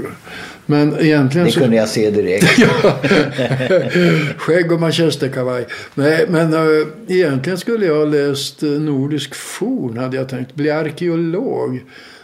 Men 0.65 0.99
egentligen 0.99 1.47
det 1.47 1.53
kunde 1.53 1.75
jag 1.75 1.89
se 1.89 2.11
direkt. 2.11 2.45
Skägg 4.37 4.71
och 4.71 4.79
manchesterkavaj. 4.79 5.65
Nej, 5.95 6.25
men 6.29 6.53
äh, 6.53 6.87
egentligen 7.07 7.57
skulle 7.57 7.85
jag 7.85 7.95
ha 7.95 8.05
läst 8.05 8.63
äh, 8.63 8.69
nordisk 8.69 9.35
forn 9.35 9.97
hade 9.97 10.17
jag 10.17 10.29
tänkt. 10.29 10.55
Bli 10.55 10.71
arkeolog. 10.71 11.83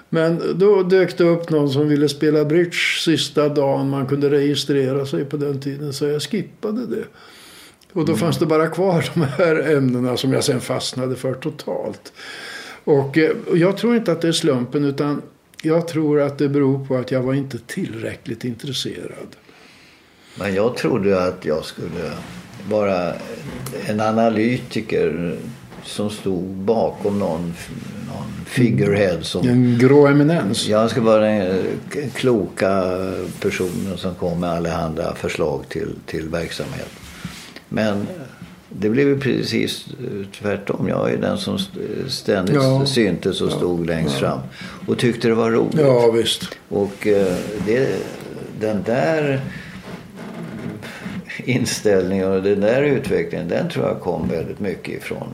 Men 0.10 0.42
då 0.56 0.84
dök 0.84 1.18
det 1.18 1.24
upp 1.24 1.50
någon 1.50 1.70
som 1.70 1.90
ville 1.90 2.10
spela 2.10 2.46
bridge 2.46 2.78
sista 3.04 3.50
dagen 3.50 3.90
man 3.90 4.08
kunde 4.08 4.30
registrera 4.30 5.06
sig 5.06 5.26
på 5.26 5.38
den 5.38 5.60
tiden. 5.62 5.94
Så 5.94 6.06
jag 6.06 6.22
skippade 6.22 6.86
det. 6.86 7.04
Och 7.94 8.06
då 8.06 8.12
mm. 8.12 8.18
fanns 8.18 8.40
det 8.40 8.46
bara 8.46 8.68
kvar 8.68 9.06
de 9.14 9.22
här 9.22 9.76
ämnena 9.76 10.18
som 10.18 10.34
jag 10.34 10.44
sen 10.44 10.62
fastnade 10.62 11.16
för 11.16 11.34
totalt. 11.34 12.14
Och 12.84 13.18
eh, 13.18 13.32
jag 13.54 13.78
tror 13.78 13.96
inte 13.96 14.12
att 14.12 14.22
det 14.22 14.28
är 14.28 14.32
slumpen 14.32 14.86
utan 14.86 15.22
jag 15.62 15.88
tror 15.88 16.22
att 16.22 16.38
det 16.38 16.50
beror 16.50 16.86
på 16.86 16.98
att 16.98 17.12
jag 17.12 17.22
var 17.22 17.34
inte 17.34 17.58
tillräckligt 17.58 18.44
intresserad. 18.44 19.36
Men 20.40 20.56
jag 20.56 20.78
trodde 20.78 21.24
att 21.24 21.46
jag 21.46 21.66
skulle 21.66 22.12
vara 22.70 23.14
en 23.86 24.00
analytiker 24.00 25.38
som 25.84 26.10
stod 26.10 26.44
bakom 26.44 27.20
någon, 27.20 27.54
någon 28.08 28.46
figurehead. 28.46 29.22
Som, 29.22 29.48
en 29.48 29.78
grå 29.80 30.08
eminens. 30.08 30.68
Jag 30.68 30.90
ska 30.90 31.02
vara 31.02 31.22
den 31.22 31.64
kloka 32.14 32.84
personen 33.40 33.98
som 33.98 34.16
kom 34.16 34.40
med 34.40 34.50
allehanda 34.50 35.16
förslag 35.16 35.70
till, 35.70 35.96
till 36.06 36.30
verksamhet. 36.30 36.90
Men 37.70 38.08
det 38.80 38.90
blev 38.90 39.08
ju 39.08 39.20
precis 39.20 39.86
tvärtom. 40.40 40.88
Jag 40.88 41.12
är 41.12 41.18
den 41.18 41.38
som 41.38 41.60
ständigt 42.08 42.56
ja. 42.56 42.86
syntes 42.86 43.42
och 43.42 43.52
stod 43.52 43.80
ja. 43.80 43.86
längst 43.94 44.16
fram. 44.16 44.40
Och 44.88 44.98
tyckte 44.98 45.28
det 45.28 45.34
var 45.34 45.52
roligt. 45.52 45.80
Ja, 45.80 46.12
visst. 46.12 46.58
Och 46.70 47.08
eh, 47.08 47.36
det, 47.66 47.90
den 48.60 48.84
där 48.84 49.42
inställningen 51.38 52.32
och 52.32 52.44
den 52.44 52.62
där 52.62 52.84
utvecklingen. 52.84 53.48
Den 53.48 53.70
tror 53.70 53.86
jag 53.86 54.00
kom 54.02 54.28
väldigt 54.28 54.60
mycket 54.60 55.04
ifrån 55.04 55.28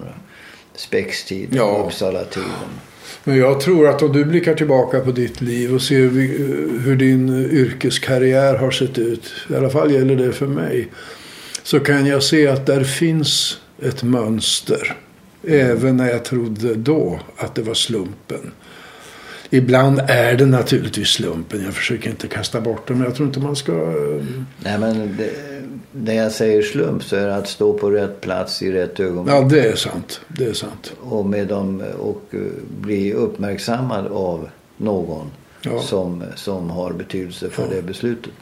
spextiden, 0.76 1.58
ja. 1.58 1.86
Uppsala-tiden. 1.88 2.50
Men 3.24 3.38
jag 3.38 3.60
tror 3.60 3.88
att 3.88 4.02
om 4.02 4.12
du 4.12 4.26
blickar 4.26 4.56
tillbaka 4.56 5.00
på 5.00 5.12
ditt 5.12 5.42
liv 5.42 5.74
och 5.74 5.82
ser 5.82 6.10
hur 6.80 6.96
din 6.96 7.30
yrkeskarriär 7.52 8.56
har 8.56 8.72
sett 8.72 8.98
ut. 8.98 9.32
I 9.50 9.56
alla 9.56 9.70
fall 9.70 9.92
gäller 9.92 10.16
det 10.16 10.32
för 10.32 10.48
mig. 10.48 10.90
Så 11.64 11.80
kan 11.80 12.06
jag 12.06 12.24
se 12.24 12.48
att 12.48 12.66
där 12.66 12.84
finns 12.84 13.60
ett 13.82 14.04
mönster. 14.04 14.96
Även 15.48 15.98
när 15.98 16.10
jag 16.10 16.26
trodde 16.26 16.76
då 16.76 17.20
att 17.38 17.56
det 17.56 17.62
var 17.62 17.74
slumpen. 17.74 18.52
Ibland 19.50 20.02
är 20.08 20.36
det 20.36 20.46
naturligtvis 20.46 21.08
slumpen. 21.08 21.64
Jag 21.64 21.74
försöker 21.74 22.10
inte 22.10 22.28
kasta 22.28 22.62
bort 22.62 22.88
det. 22.88 22.94
Men 22.94 23.04
jag 23.04 23.16
tror 23.16 23.28
inte 23.28 23.40
man 23.40 23.56
ska... 23.56 23.72
Nej, 24.60 24.80
men 24.80 25.18
det, 25.18 25.30
när 25.92 26.14
jag 26.14 26.32
säger 26.32 26.62
slump 26.62 27.04
så 27.04 27.16
är 27.16 27.28
det 27.28 27.36
att 27.36 27.48
stå 27.48 27.74
på 27.74 27.92
rätt 27.92 28.22
plats 28.22 28.62
i 28.62 28.72
rätt 28.72 29.00
ögonblick. 29.00 29.36
Ja, 29.36 29.42
det 29.42 29.68
är 29.68 29.76
sant. 29.76 30.22
Det 30.28 30.46
är 30.46 30.54
sant. 30.54 30.94
Och, 31.02 31.26
med 31.26 31.48
dem, 31.48 31.84
och 32.00 32.24
eh, 32.32 32.40
bli 32.82 33.14
uppmärksammad 33.14 34.08
av 34.08 34.50
någon 34.78 35.32
Ja. 35.66 35.82
som, 35.82 36.24
som 36.36 36.70
har 36.70 36.94
betydelse 36.94 37.50
för 37.50 37.68
det 37.76 37.82
beslutet. 37.82 38.34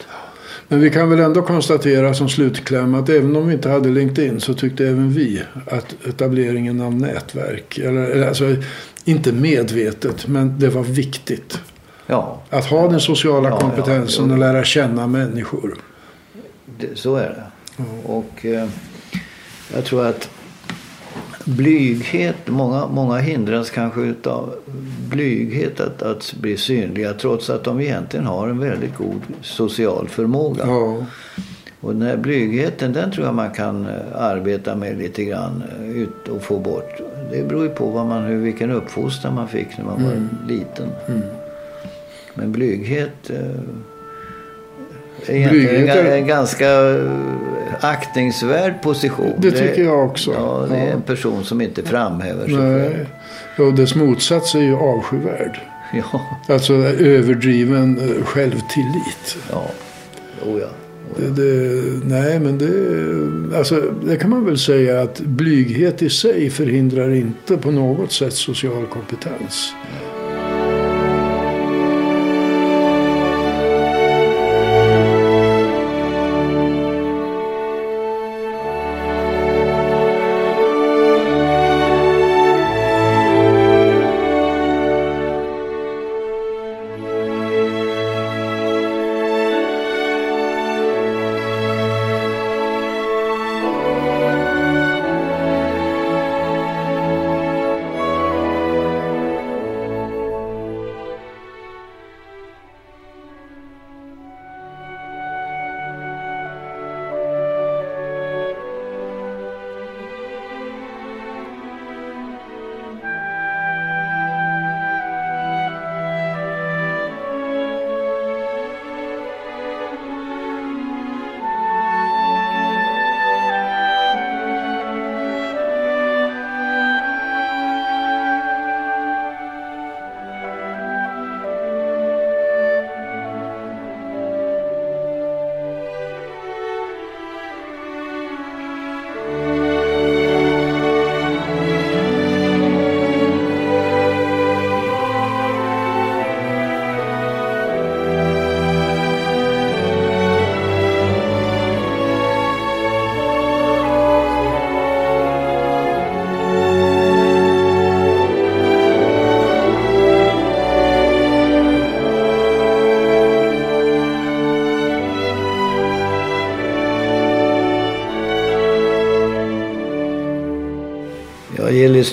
Men 0.68 0.80
vi 0.80 0.90
kan 0.90 1.10
väl 1.10 1.20
ändå 1.20 1.42
konstatera 1.42 2.14
som 2.14 2.28
slutkläm 2.28 2.94
att 2.94 3.08
även 3.08 3.36
om 3.36 3.46
vi 3.46 3.54
inte 3.54 3.68
hade 3.68 3.88
LinkedIn 3.88 4.40
så 4.40 4.54
tyckte 4.54 4.84
även 4.88 5.10
vi 5.12 5.42
att 5.70 6.06
etableringen 6.06 6.80
av 6.80 6.94
nätverk, 6.94 7.78
eller, 7.78 8.26
alltså 8.28 8.56
inte 9.04 9.32
medvetet, 9.32 10.26
men 10.28 10.58
det 10.58 10.68
var 10.68 10.82
viktigt. 10.82 11.60
Ja, 12.06 12.42
Att 12.50 12.64
ha 12.66 12.88
den 12.88 13.00
sociala 13.00 13.48
Ja, 13.48 13.54
ja, 13.54 13.60
kompetensen 13.60 14.24
jo. 14.26 14.32
och 14.32 14.38
lära 14.38 14.64
känna 14.64 15.06
människor. 15.06 15.74
det, 16.78 16.98
så 16.98 17.16
är 17.16 17.28
det. 17.28 17.44
Och 18.04 18.46
eh, 18.46 18.68
jag 19.74 19.84
tror 19.84 20.06
att 20.06 20.30
blyghet, 21.44 22.36
många, 22.46 22.86
många 22.86 23.16
hindras 23.16 23.70
kanske 23.70 24.00
utav 24.00 24.54
blyghet 25.10 25.80
att, 25.80 26.02
att 26.02 26.34
bli 26.40 26.56
synliga 26.56 27.12
trots 27.12 27.50
att 27.50 27.64
de 27.64 27.80
egentligen 27.80 28.26
har 28.26 28.48
en 28.48 28.58
väldigt 28.58 28.96
god 28.96 29.20
social 29.40 30.08
förmåga. 30.08 30.64
Ja, 30.66 31.06
Och 31.80 31.92
den 31.92 32.02
här 32.02 32.16
blygheten 32.16 32.92
den 32.92 33.12
tror 33.12 33.26
jag 33.26 33.34
man 33.34 33.50
kan 33.50 33.86
eh, 33.86 33.92
arbeta 34.14 34.76
med 34.76 34.98
lite 34.98 35.24
grann 35.24 35.62
eh, 35.80 35.90
ut 35.90 36.28
och 36.28 36.42
få 36.42 36.58
bort. 36.58 37.00
Det 37.30 37.48
beror 37.48 37.62
ju 37.62 37.70
på 37.70 37.86
vad 37.86 38.06
man, 38.06 38.24
hur, 38.24 38.36
vilken 38.36 38.70
uppfostran 38.70 39.34
man 39.34 39.48
fick 39.48 39.78
när 39.78 39.84
man 39.84 40.04
var 40.04 40.28
liten. 40.48 40.88
Men 42.34 42.52
blyghet 42.52 43.30
eh, 43.30 43.38
egentligen 45.26 45.88
är- 46.06 46.16
en 46.16 46.26
ganska 46.26 46.70
eh, 46.90 47.10
aktningsvärd 47.80 48.82
position. 48.82 49.32
Det 49.38 49.50
tycker 49.50 49.84
jag 49.84 50.04
också. 50.04 50.32
Ja, 50.32 50.66
det 50.70 50.76
är 50.76 50.86
Ja. 50.86 50.92
en 50.92 51.02
person 51.02 51.44
som 51.44 51.60
inte 51.60 51.82
framhäver 51.82 52.44
sig 52.46 52.54
själv. 52.56 53.06
nej. 53.56 53.66
Och 53.66 53.74
dess 53.74 53.94
motsats 53.94 54.54
är 54.54 54.60
ju 54.60 54.76
avskyvärd. 54.76 55.60
Ja, 55.94 56.20
Alltså 56.54 56.72
överdriven 56.74 57.98
eh, 57.98 58.24
självtillit. 58.24 59.36
ja. 59.50 59.66
Oh, 60.46 60.60
ja. 60.60 60.66
Det, 61.16 61.28
det, 61.42 61.82
nej, 62.04 62.40
men 62.40 62.58
det, 62.58 63.58
alltså, 63.58 63.80
det 64.04 64.16
kan 64.16 64.30
man 64.30 64.44
väl 64.44 64.58
säga 64.58 65.00
att 65.02 65.20
blyghet 65.20 66.02
i 66.02 66.10
sig 66.10 66.50
förhindrar 66.50 67.14
inte 67.14 67.56
på 67.56 67.70
något 67.70 68.12
sätt 68.12 68.32
social 68.32 68.86
kompetens. 68.86 69.72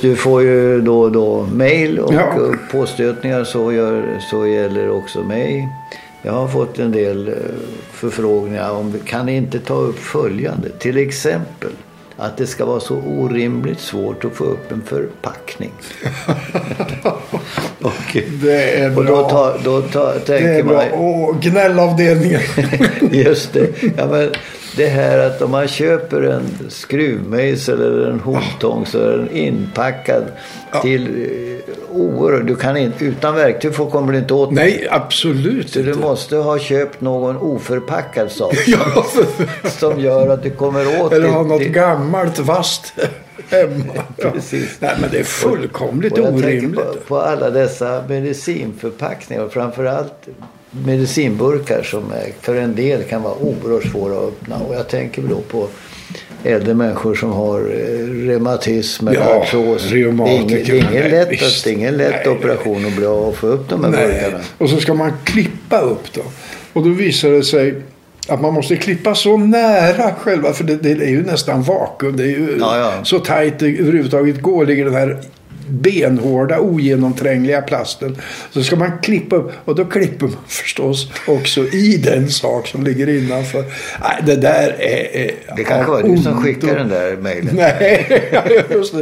Du 0.02 0.16
får 0.16 0.42
ju 0.42 0.82
då 0.82 1.02
och 1.02 1.12
då 1.12 1.48
mejl 1.54 2.00
och 2.00 2.14
Ja. 2.14 2.34
påstötningar. 2.72 3.44
Så, 3.44 3.74
gör, 3.74 4.20
så 4.32 4.48
gäller 4.48 4.90
också 4.90 5.24
mig. 5.24 5.68
Jag 6.22 6.32
har 6.34 6.48
fått 6.48 6.80
en 6.80 6.92
del 6.92 7.28
eh, 7.28 7.34
förfrågningar 7.92 8.72
om 8.72 8.94
kan 9.06 9.26
ni 9.26 9.36
inte 9.36 9.60
ta 9.60 9.74
upp 9.74 10.00
följande. 10.00 10.70
Till 10.70 10.98
exempel 10.98 11.70
att 12.18 12.38
det 12.38 12.48
ska 12.48 12.66
vara 12.66 12.80
så 12.80 12.96
orimligt 12.96 13.80
svårt 13.80 14.26
att 14.26 14.34
få 14.34 14.44
upp 14.44 14.72
en 14.72 14.82
förpackning. 14.86 15.72
och, 17.82 18.18
Det 18.42 18.80
är 18.80 18.98
och 18.98 19.06
då, 19.06 19.16
bra. 19.16 19.30
ta, 19.30 19.58
då 19.64 19.82
ta, 19.82 20.14
Det 20.14 20.20
tänker 20.20 20.50
är 20.50 20.64
man... 20.64 20.74
bra. 20.74 20.84
Åh, 20.94 21.36
gnällavdelningen. 21.42 22.42
Just 23.12 23.54
det. 23.54 23.68
Ja, 23.98 24.08
men 24.12 24.30
det 24.80 24.88
här 24.88 25.20
att 25.20 25.42
om 25.42 25.52
man 25.52 25.68
köper 25.68 26.22
en 26.22 26.44
skruvmejsel 26.70 27.82
eller 27.82 28.08
en 28.10 28.20
hovtång 28.20 28.86
så 28.86 29.00
är 29.00 29.18
den 29.18 29.32
inpackad 29.32 30.24
till 30.82 31.08
eh, 31.08 31.96
oerhört... 31.96 32.48
Du 32.48 32.56
kan 32.56 32.78
inte, 32.78 33.06
utan 33.06 33.36
verktyg 33.36 33.76
får, 33.76 33.90
kommer 33.90 34.14
du 34.14 34.20
inte 34.20 34.34
åt 34.34 34.52
Nej, 34.52 34.88
absolut 34.92 35.70
Så 35.70 35.80
du 35.80 35.88
inte. 35.90 36.00
måste 36.02 36.36
ha 36.36 36.60
köpt 36.60 37.02
någon 37.02 37.38
oförpackad 37.38 38.32
sak 38.32 38.56
Ja, 38.68 39.06
som 39.70 40.00
gör 40.00 40.28
att 40.30 40.44
du 40.44 40.50
kommer 40.50 41.02
åt 41.02 41.14
eller 41.14 41.28
ha 41.30 41.44
något 41.44 41.60
det- 41.60 41.70
gammalt 41.70 42.40
vasst 42.40 42.94
hemma. 43.50 43.84
Ja. 44.18 44.32
Precis. 44.32 44.78
Nej, 44.80 44.92
men 45.02 45.10
det 45.12 45.20
är 45.20 45.24
fullkomligt 45.24 46.14
Och 46.14 46.20
jag 46.20 46.26
tänker 46.28 46.48
orimligt. 46.48 46.76
på, 46.80 46.94
på 47.08 47.18
alla 47.18 47.50
dessa 47.50 48.04
medicinförpackningar 48.10 49.44
och 49.44 49.54
framförallt 49.54 50.28
medicinburkar 50.72 51.84
som 51.84 52.04
för 52.42 52.56
en 52.56 52.76
del 52.76 53.04
kan 53.04 53.24
vara 53.24 53.34
oerhört 53.36 53.92
svåra 53.92 54.18
att 54.18 54.24
öppna. 54.28 54.56
Och 54.58 54.76
jag 54.76 54.88
tänker 54.88 55.22
då 55.22 55.36
på 55.42 55.68
äldre 56.44 56.74
människor 56.74 57.16
som 57.16 57.32
har 57.32 57.60
eh, 57.60 58.28
reumatism 58.28 59.08
eller 59.08 59.20
Ja, 59.20 59.42
artros. 59.42 59.90
Det 59.90 59.96
är 59.96 60.08
ingen, 60.08 60.18
nej, 60.92 61.12
lätt, 61.12 61.30
det 61.64 61.70
är 61.70 61.74
ingen 61.74 61.98
lätt 61.98 62.26
Nej, 62.26 62.36
operation 62.36 62.86
att 62.86 62.96
bli 62.96 63.06
av 63.06 63.24
och 63.24 63.36
få 63.36 63.48
upp 63.48 63.70
de 63.70 63.84
här 63.84 63.92
Nej. 63.92 64.08
burkarna. 64.08 64.44
Och 64.58 64.70
så 64.70 64.78
ska 64.78 64.94
man 64.94 65.12
klippa 65.24 65.80
upp 65.80 66.14
då. 66.14 66.22
Och 66.74 66.84
då 66.84 66.90
visar 66.90 67.30
det 67.30 67.44
sig 67.44 67.76
att 68.28 68.42
man 68.42 68.54
måste 68.54 68.76
klippa 68.76 69.16
så 69.16 69.38
nära 69.38 70.14
själva, 70.16 70.54
för 70.54 70.64
det, 70.64 70.76
det 70.76 70.92
är 70.92 71.10
ju 71.10 71.24
nästan 71.24 71.62
vakuum. 71.64 72.18
Det 72.18 72.24
är 72.24 72.28
ju 72.28 72.58
Ja, 72.60 72.78
ja. 72.78 73.04
så 73.04 73.20
tajt 73.20 73.60
det 73.60 73.66
överhuvudtaget 73.80 74.42
går. 74.42 74.66
Ligger 74.66 74.86
den 74.86 74.94
här 74.94 75.22
benhårda, 75.70 76.60
ogenomträngliga 76.60 77.62
plasten. 77.62 78.18
Så 78.52 78.64
ska 78.64 78.76
man 78.76 78.92
klippa 79.02 79.36
upp 79.36 79.52
och 79.66 79.76
då 79.76 79.86
klipper 79.86 80.26
man 80.26 80.38
förstås 80.48 81.12
också 81.28 81.62
i 81.62 81.98
den 81.98 82.30
sak 82.30 82.68
som 82.68 82.84
ligger 82.84 83.10
innanför. 83.10 83.64
Nej, 84.02 84.24
det 84.26 84.36
där 84.36 84.76
är... 84.80 85.18
är 85.18 85.32
Det 85.56 85.64
kanske 85.64 85.92
var 85.92 86.04
du 86.04 86.18
som 86.18 86.44
skickade 86.44 86.74
den 86.74 86.90
där 86.90 87.18
mejlen. 87.18 87.56
Nej, 87.56 88.24
just 88.70 88.94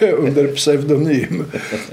det. 0.00 0.12
Under 0.12 0.46
pseudonym. 0.46 1.44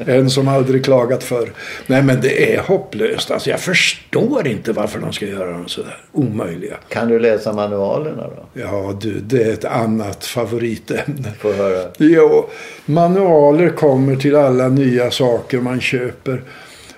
En 0.05 0.29
som 0.29 0.47
aldrig 0.47 0.85
klagat 0.85 1.23
för. 1.23 1.51
Nej, 1.87 2.03
men 2.03 2.21
det 2.21 2.55
är 2.55 2.59
hopplöst. 2.59 3.31
Alltså, 3.31 3.49
jag 3.49 3.59
förstår 3.59 4.47
inte 4.47 4.71
varför 4.71 4.99
de 4.99 5.13
ska 5.13 5.25
göra 5.25 5.51
dem 5.51 5.67
sådär 5.67 5.97
omöjliga. 6.11 6.77
Kan 6.89 7.07
du 7.07 7.19
läsa 7.19 7.53
manualerna 7.53 8.23
då? 8.23 8.61
Ja, 8.61 8.97
du, 9.01 9.19
det 9.19 9.43
är 9.43 9.53
ett 9.53 9.65
annat 9.65 10.25
favoritämne. 10.25 11.31
Få 11.39 11.53
höra. 11.53 11.89
Jo, 11.97 12.45
manualer 12.85 13.69
kommer 14.07 14.19
till 14.19 14.35
alla 14.35 14.69
nya 14.69 15.11
saker 15.11 15.59
man 15.59 15.81
köper. 15.81 16.41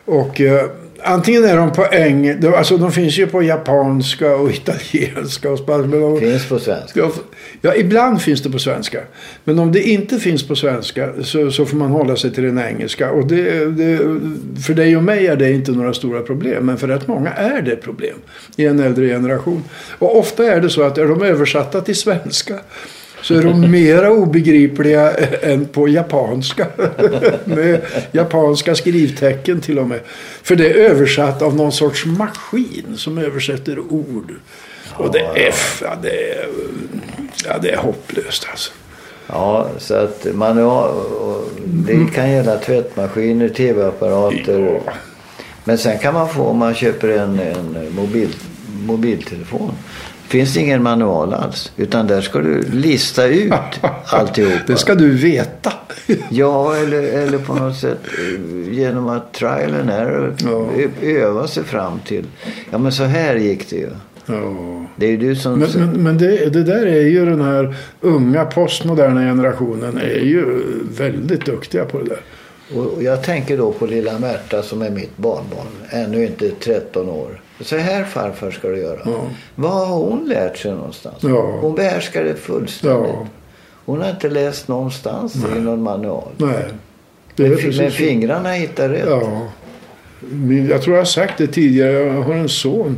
Och 0.06 0.42
eh, 0.42 0.70
antingen 1.04 1.44
är 1.44 1.58
de 1.58 1.72
på 1.72 1.86
engelska, 1.92 2.58
alltså 2.58 2.78
de 2.78 2.92
finns 2.92 3.18
ju 3.18 3.28
på 3.28 3.44
japanska 3.44 4.36
och 4.36 4.52
italienska 4.52 5.52
och 5.52 5.60
spanska. 5.60 6.20
Finns 6.20 6.50
på 6.50 6.60
svenska. 6.60 7.10
Ja, 7.62 7.76
ibland 7.76 8.22
finns 8.22 8.44
det 8.44 8.50
på 8.50 8.60
svenska. 8.60 9.02
Men 9.44 9.60
om 9.60 9.72
det 9.72 9.84
inte 9.84 10.20
finns 10.20 10.48
på 10.48 10.56
svenska 10.56 11.10
så, 11.24 11.52
så 11.52 11.66
får 11.66 11.78
man 11.78 11.92
hålla 11.92 12.16
sig 12.16 12.32
till 12.32 12.44
den 12.44 12.60
engelska. 12.60 13.12
Och 13.12 13.28
det, 13.28 13.66
det, 13.66 13.98
för 14.66 14.74
dig 14.74 14.98
och 14.98 15.04
mig 15.04 15.28
är 15.28 15.36
det 15.36 15.52
inte 15.52 15.72
några 15.72 15.94
stora 15.94 16.22
problem. 16.22 16.66
Men 16.66 16.78
för 16.78 16.88
rätt 16.88 17.08
många 17.08 17.30
är 17.30 17.62
det 17.62 17.76
problem 17.76 18.16
i 18.56 18.66
en 18.66 18.80
äldre 18.80 19.08
generation. 19.08 19.64
Och 20.00 20.20
ofta 20.20 20.46
är 20.46 20.62
det 20.62 20.70
så 20.70 20.82
att 20.82 20.98
är 20.98 21.06
de 21.06 21.22
översatta 21.22 21.82
till 21.82 21.96
svenska 21.96 22.60
så 23.22 23.36
är 23.36 23.44
de 23.44 23.72
mera 23.72 24.12
obegripliga 24.12 25.12
än 25.42 25.66
på 25.66 25.88
japanska. 25.88 26.68
Med 27.46 27.82
japanska 28.12 28.76
skrivtecken 28.76 29.62
till 29.62 29.80
och 29.80 29.88
med. 29.88 30.00
För 30.44 30.56
det 30.56 30.70
är 30.70 30.76
översatt 30.76 31.42
av 31.42 31.56
någon 31.56 31.72
sorts 31.72 32.06
maskin 32.06 32.94
som 32.98 33.18
översätter 33.18 33.80
ord. 33.80 34.34
Och 34.94 35.12
det 35.12 35.20
är, 35.20 35.54
ja, 35.82 35.96
det 36.02 36.32
är, 36.32 36.48
ja, 37.46 37.58
det 37.62 37.70
är 37.70 37.78
hopplöst 37.78 38.48
alltså. 38.52 38.72
Ja, 39.28 39.70
så 39.78 39.94
att 39.94 40.28
manual, 40.34 40.90
och 41.06 41.50
det 41.66 42.14
kan 42.16 42.32
gälla 42.32 42.58
tvättmaskiner, 42.58 43.50
tv-apparater. 43.50 44.82
Men 45.64 45.78
sen 45.78 46.00
kan 46.00 46.14
man 46.14 46.30
få 46.30 46.44
om 46.44 46.58
man 46.58 46.74
köper 46.74 47.10
en, 47.10 47.40
en 47.40 47.96
mobil, 47.96 48.30
mobiltelefon. 48.86 49.72
Finns 50.30 50.54
det 50.54 50.60
ingen 50.60 50.84
manual 50.84 51.34
alls. 51.34 51.72
Utan 51.78 52.08
där 52.08 52.22
ska 52.22 52.40
du 52.40 52.62
lista 52.62 53.26
ut 53.26 53.54
alltihopa. 54.06 54.60
Det 54.68 54.76
ska 54.78 54.96
du 54.96 55.10
veta. 55.12 55.74
Ja, 56.30 56.76
eller, 56.76 57.04
eller 57.04 57.38
på 57.38 57.54
något 57.54 57.78
sätt 57.78 58.00
eh, 58.04 58.74
genom 58.74 59.08
att 59.08 59.34
trial 59.34 59.74
and 59.82 59.90
error 59.90 60.36
Ja. 60.44 60.68
öva 61.08 61.48
sig 61.48 61.64
fram 61.64 62.00
till. 62.00 62.26
Ja, 62.72 62.78
men 62.78 62.92
så 62.92 63.04
här 63.04 63.36
gick 63.36 63.70
det 63.70 63.76
ju. 63.76 63.90
Ja. 64.26 64.86
Det 64.96 65.06
är 65.14 65.18
du 65.18 65.36
som... 65.36 65.60
Men, 65.60 65.70
men, 65.76 66.04
men 66.04 66.18
det, 66.18 66.54
det 66.54 66.64
där 66.64 66.86
är 66.86 67.02
ju 67.08 67.26
den 67.26 67.42
här 67.42 67.76
unga 68.02 68.46
postmoderna 68.46 69.22
generationen 69.22 69.98
är 69.98 70.20
ju 70.20 70.46
väldigt 70.98 71.46
duktiga 71.46 71.86
på 71.86 71.98
det 72.00 72.06
där. 72.06 72.20
Och 72.76 73.04
jag 73.04 73.24
tänker 73.24 73.58
då 73.58 73.72
på 73.72 73.86
lilla 73.86 74.20
Märta 74.20 74.64
som 74.64 74.82
är 74.82 74.90
mitt 74.90 75.18
barnbarn. 75.18 75.68
Ännu 75.90 76.26
inte 76.26 76.50
13 76.50 77.10
år. 77.10 77.42
Så 77.62 77.78
här 77.78 78.04
farfar 78.04 78.52
ska 78.52 78.68
du 78.68 78.78
göra. 78.78 79.00
Ja. 79.06 79.24
Vad 79.56 79.88
har 79.88 79.96
hon 79.96 80.26
lärt 80.28 80.58
sig 80.58 80.72
någonstans? 80.72 81.18
Ja. 81.22 81.60
Hon 81.62 81.76
behärskar 81.76 82.24
det 82.24 82.36
fullständigt. 82.36 83.12
Ja. 83.14 83.28
Hon 83.86 84.02
har 84.02 84.10
inte 84.10 84.30
läst 84.30 84.68
någonstans 84.68 85.36
i 85.58 85.60
någon 85.60 85.84
manual. 85.84 86.30
Nej. 86.38 86.66
Men, 87.36 87.58
men 87.78 87.92
fingrarna 87.92 88.52
hittar 88.52 88.90
rätt. 88.90 89.06
Ja. 89.08 89.48
Jag 90.70 90.82
tror 90.82 90.96
jag 90.96 91.02
har 91.02 91.06
sagt 91.06 91.38
det 91.38 91.48
tidigare. 91.48 91.92
Jag 91.92 92.22
har 92.22 92.34
en 92.34 92.50
son 92.50 92.98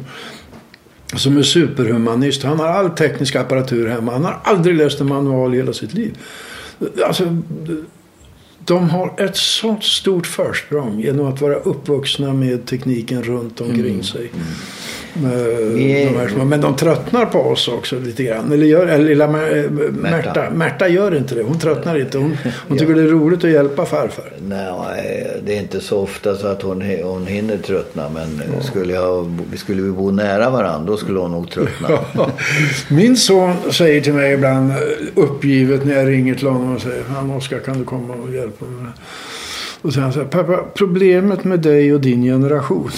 som 1.16 1.38
är 1.38 1.44
superhumanist. 1.44 2.44
Han 2.44 2.60
har 2.60 2.68
all 2.68 2.90
teknisk 2.90 3.36
apparatur 3.36 3.88
hemma. 3.88 4.12
Han 4.12 4.26
har 4.26 4.40
aldrig 4.44 4.76
läst 4.76 5.02
en 5.02 5.10
manual 5.10 5.54
i 5.54 5.58
hela 5.58 5.74
sitt 5.74 5.94
liv. 5.94 6.18
Alltså, 7.06 7.38
de 8.66 8.90
har 8.90 9.14
ett 9.18 9.36
sånt 9.36 9.84
stort 9.84 10.28
försprång 10.28 11.00
genom 11.00 11.26
att 11.28 11.42
vara 11.42 11.56
uppvuxna 11.56 12.34
med 12.34 12.66
tekniken 12.66 13.24
runt 13.24 13.62
omkring 13.62 14.04
sig. 14.04 14.32
Vi- 15.74 16.10
de 16.26 16.30
små- 16.30 16.46
Men 16.46 16.62
de 16.62 16.76
tröttnar 16.76 17.26
på 17.26 17.40
oss 17.40 17.68
också 17.68 18.00
lite 18.00 18.24
grann. 18.24 18.52
Eller, 18.52 18.66
gör, 18.66 18.88
eller 18.88 19.06
lilla 19.06 19.28
Mär- 19.28 19.92
Märta. 19.92 20.50
Märta 20.50 20.88
gör 20.88 21.16
inte 21.16 21.36
det. 21.36 21.44
Hon 21.44 21.60
tröttnar 21.60 22.00
inte. 22.00 22.18
Hon, 22.18 22.38
hon 22.68 22.78
tycker 22.78 22.96
det 22.96 23.02
är 23.02 23.08
roligt 23.08 23.44
att 23.44 23.50
hjälpa 23.52 23.86
farfar. 23.86 24.26
Nej, 24.48 25.28
det 25.46 25.56
är 25.56 25.60
inte 25.60 25.80
så 25.82 26.00
ofta 26.00 26.36
så 26.36 26.48
att 26.48 26.62
hon, 26.62 26.82
hon 27.04 27.28
hinner 27.28 27.58
tröttna. 27.58 28.10
Men 28.10 28.42
skulle, 28.64 28.94
jag, 28.94 29.40
skulle 29.56 29.82
vi 29.82 29.92
bo 29.92 30.12
nära 30.12 30.50
varandra 30.50 30.92
då 30.92 30.98
skulle 30.98 31.20
hon 31.20 31.32
nog 31.32 31.52
tröttna. 31.52 31.90
Min 32.90 33.18
son 33.18 33.54
säger 33.72 34.02
till 34.02 34.14
mig 34.14 34.34
ibland 34.34 34.72
eh, 34.72 34.78
uppgivet 35.16 35.86
när 35.86 35.96
jag 35.98 36.08
ringer 36.10 36.36
till 36.36 36.48
honom 36.48 36.76
och 36.76 36.82
säger 36.82 37.04
Han 37.04 37.32
Oskar 37.32 37.60
kan 37.60 37.78
du 37.80 37.84
komma 37.86 38.14
och 38.14 38.34
hjälpa 38.34 38.66
mig 38.66 38.74
med 38.76 38.86
det?" 38.86 39.00
Och 39.88 39.94
säger 39.94 40.08
han 40.08 40.28
pappa 40.30 40.58
problemet 40.76 41.44
med 41.44 41.60
dig 41.60 41.94
och 41.94 42.02
din 42.02 42.24
generation 42.24 42.92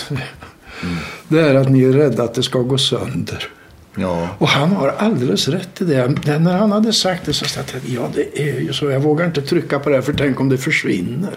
det 1.28 1.40
är 1.42 1.56
att 1.56 1.70
ni 1.70 1.84
är 1.84 1.92
rädda 1.94 2.24
att 2.24 2.34
det 2.34 2.44
ska 2.44 2.60
gå 2.60 2.78
sönder. 2.78 3.48
Ja, 3.96 4.30
Och 4.38 4.48
han 4.48 4.72
har 4.72 4.88
alldeles 4.98 5.48
rätt 5.48 5.82
i 5.82 5.86
det. 5.86 6.16
Men 6.26 6.44
När 6.44 6.58
han 6.58 6.72
hade 6.72 6.94
sagt 6.94 7.26
det 7.26 7.34
så 7.34 7.46
sa 7.46 7.60
jag 7.74 7.82
ja 7.86 8.10
det 8.16 8.40
är 8.50 8.60
ju 8.60 8.74
så. 8.74 8.90
Jag 8.90 9.00
vågar 9.00 9.26
inte 9.26 9.42
trycka 9.42 9.80
på 9.80 9.90
det 9.90 9.96
här 9.96 10.02
för 10.02 10.14
tänk 10.14 10.40
om 10.40 10.50
det 10.50 10.58
försvinner. 10.58 11.34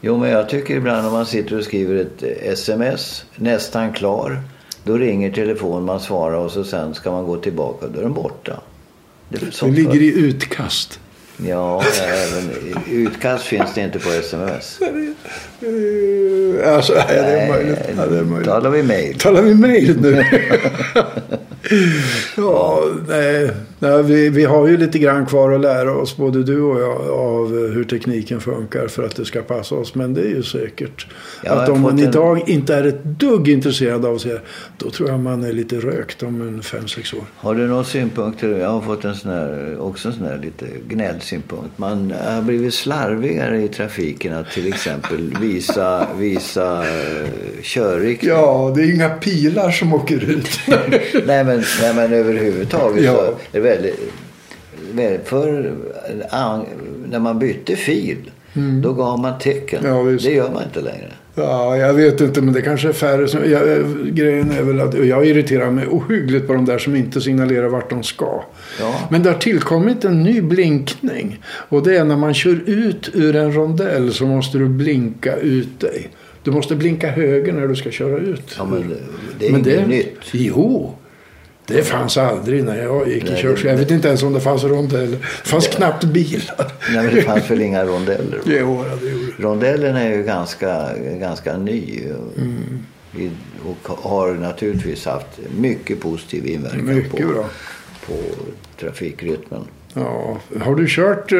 jo 0.00 0.18
men 0.18 0.30
jag 0.30 0.48
tycker 0.48 0.76
ibland 0.76 1.06
om 1.06 1.12
man 1.12 1.26
sitter 1.26 1.58
och 1.58 1.64
skriver 1.64 1.94
ett 1.96 2.22
eh, 2.22 2.52
sms, 2.52 3.24
nästan 3.36 3.92
klar. 3.92 4.42
Då 4.84 4.96
ringer 4.98 5.32
telefon, 5.32 5.84
man 5.84 6.00
svarar 6.00 6.36
och 6.36 6.50
så 6.50 6.64
sen 6.64 6.94
ska 6.94 7.10
man 7.12 7.24
gå 7.26 7.36
tillbaka. 7.36 7.86
Då 7.86 7.98
är 7.98 8.02
den 8.02 8.12
borta. 8.12 8.60
Det, 9.28 9.38
Det 9.60 9.66
ligger 9.70 9.90
för- 9.90 10.02
i 10.02 10.12
utkast. 10.18 11.00
Ja, 11.36 11.82
även 12.02 12.50
i- 12.50 12.94
utkast 12.94 13.44
finns 13.44 13.74
det 13.74 13.80
inte 13.80 13.98
på 13.98 14.10
sms. 14.10 14.78
Alltså, 16.66 16.94
ja, 16.94 17.04
det 17.08 17.14
är 17.40 17.48
möjligt. 17.52 17.78
Ja, 17.96 18.06
det 18.06 18.18
är 18.18 18.22
möjligt. 18.22 18.48
talar 18.48 18.70
vi 18.70 18.82
mejl. 18.82 19.18
Talar 19.18 19.42
vi 19.42 19.54
mejl 19.54 20.00
nu? 20.00 20.24
ja, 22.36 22.82
nej, 23.08 23.50
nej, 23.84 24.02
vi, 24.02 24.28
vi 24.28 24.44
har 24.44 24.66
ju 24.66 24.76
lite 24.76 24.98
grann 24.98 25.26
kvar 25.26 25.52
att 25.52 25.60
lära 25.60 25.92
oss, 25.96 26.16
både 26.16 26.42
du 26.42 26.60
och 26.62 26.80
jag, 26.80 27.08
av 27.10 27.48
hur 27.74 27.84
tekniken 27.84 28.40
funkar 28.40 28.88
för 28.88 29.02
att 29.06 29.16
det 29.16 29.24
ska 29.24 29.42
passa 29.42 29.74
oss. 29.74 29.94
Men 29.94 30.14
det 30.14 30.20
är 30.20 30.28
ju 30.28 30.42
säkert 30.42 31.06
Ja, 31.42 31.50
att 31.52 31.68
om 31.68 31.80
man 31.80 31.92
en- 31.92 31.98
idag 31.98 32.48
inte 32.48 32.74
är 32.74 32.84
ett 32.84 33.04
dugg 33.04 33.48
intresserad 33.48 34.04
av 34.04 34.14
att 34.14 34.20
se 34.20 34.36
då 34.78 34.90
tror 34.90 35.08
jag 35.10 35.20
man 35.20 35.44
är 35.44 35.52
lite 35.52 35.76
rökt 35.76 36.22
om 36.22 36.40
en 36.40 36.62
fem 36.62 36.88
sex 36.88 37.12
år. 37.14 37.20
Har 37.36 37.54
du 37.54 37.66
några 37.66 37.84
synpunkter? 37.84 38.48
Jag 38.58 38.68
har 38.68 38.80
fått 38.80 39.04
en 39.04 39.14
sån 39.14 39.30
här, 39.30 39.76
också 39.80 40.08
en 40.08 40.14
sån 40.14 40.26
här 40.26 40.38
lite 40.42 40.66
gnällsynpunkt. 40.88 41.78
Man 41.78 42.14
har 42.26 42.42
blivit 42.42 42.74
slarvigare 42.74 43.62
i 43.62 43.68
trafiken 43.68 44.34
att 44.34 44.50
till 44.50 44.68
exempel 44.68 45.34
visa, 45.40 46.06
visa 46.18 46.80
uh, 46.82 46.86
körriktning. 47.62 48.30
Ja, 48.30 48.72
det 48.76 48.82
är 48.82 48.94
inga 48.94 49.08
pilar 49.08 49.70
som 49.70 49.92
åker 49.94 50.30
ut. 50.30 50.48
Nej, 51.26 51.44
men, 51.44 51.62
nej 51.82 51.94
men 51.94 52.12
överhuvudtaget 52.12 53.04
Ja. 53.04 53.12
så 53.16 53.34
väldigt... 53.76 55.28
för, 55.28 55.72
när 57.08 57.18
man 57.18 57.38
bytte 57.38 57.76
fil, 57.76 58.30
då 58.82 58.92
gav 58.92 59.18
man 59.18 59.38
tecken. 59.38 59.84
Mm. 59.84 59.96
Ja, 59.96 60.18
det 60.22 60.34
gör 60.34 60.50
man 60.50 60.62
inte 60.62 60.80
längre. 60.80 61.10
Ja, 61.36 61.76
jag 61.76 61.94
vet 61.94 62.20
inte, 62.20 62.42
men 62.42 62.54
det 62.54 62.62
kanske 62.62 62.88
är 62.88 62.92
färre 62.92 63.28
som... 63.28 63.50
Jag, 63.50 63.72
eh, 63.72 63.86
grejen 64.04 64.50
är 64.50 64.62
väl 64.62 64.80
att 64.80 65.06
jag 65.06 65.26
irriterar 65.26 65.70
mig 65.70 65.86
ohyggligt 65.86 66.46
på 66.46 66.52
de 66.52 66.64
där 66.64 66.78
som 66.78 66.96
inte 66.96 67.20
signalerar 67.20 67.68
vart 67.68 67.90
de 67.90 68.02
ska. 68.02 68.44
Ja. 68.80 68.94
Men 69.10 69.22
det 69.22 69.30
har 69.30 69.38
tillkommit 69.38 70.04
en 70.04 70.22
ny 70.22 70.40
blinkning. 70.40 71.40
Och 71.46 71.82
det 71.82 71.96
är 71.96 72.04
när 72.04 72.16
man 72.16 72.34
kör 72.34 72.60
ut 72.66 73.10
ur 73.12 73.36
en 73.36 73.52
rondell 73.52 74.12
så 74.12 74.26
måste 74.26 74.58
du 74.58 74.68
blinka 74.68 75.36
ut 75.36 75.80
dig. 75.80 76.08
Du 76.42 76.50
måste 76.50 76.76
blinka 76.76 77.10
höger 77.10 77.52
när 77.52 77.68
du 77.68 77.76
ska 77.76 77.90
köra 77.90 78.18
ut. 78.18 78.54
Ja, 78.58 78.64
men 78.64 78.94
det 79.38 79.48
är 79.48 79.52
Men 79.52 79.68
inget 79.68 79.88
nytt. 79.88 80.18
Jo. 80.32 80.94
Det 81.66 81.82
fanns 81.82 82.16
aldrig 82.16 82.64
när 82.64 82.82
jag 82.82 83.08
gick 83.08 83.24
i 83.24 83.36
körskolan. 83.36 83.72
Jag 83.76 83.78
vet 83.78 83.90
inte 83.90 84.08
ens 84.08 84.22
om 84.22 84.32
det 84.32 84.40
fanns 84.40 84.64
rondeller. 84.64 85.18
Det 85.18 85.48
fanns 85.48 85.68
knappt 85.68 86.04
bilar. 86.04 86.72
Nej, 86.92 87.04
men 87.04 87.14
det 87.14 87.22
fanns 87.22 87.50
väl 87.50 87.62
inga 87.62 87.84
rondeller? 87.84 88.38
Jo, 88.46 88.84
det 89.02 89.10
gjorde 89.10 89.26
det. 89.36 89.42
Rondellen 89.42 89.96
är 89.96 90.16
ju 90.16 90.22
ganska, 90.22 90.88
ganska 91.20 91.56
ny 91.56 92.02
Mm. 92.36 93.30
och 93.64 93.88
har 94.10 94.34
naturligtvis 94.34 95.06
haft 95.06 95.26
mycket 95.58 96.00
positiv 96.00 96.46
inverkan 96.46 96.84
Mycket 96.94 97.10
på, 97.10 97.44
på 98.06 98.14
trafikrytmen. 98.80 99.60
Ja, 99.94 100.38
har 100.60 100.74
du 100.74 100.86
kört, 100.88 101.32
eh, 101.32 101.38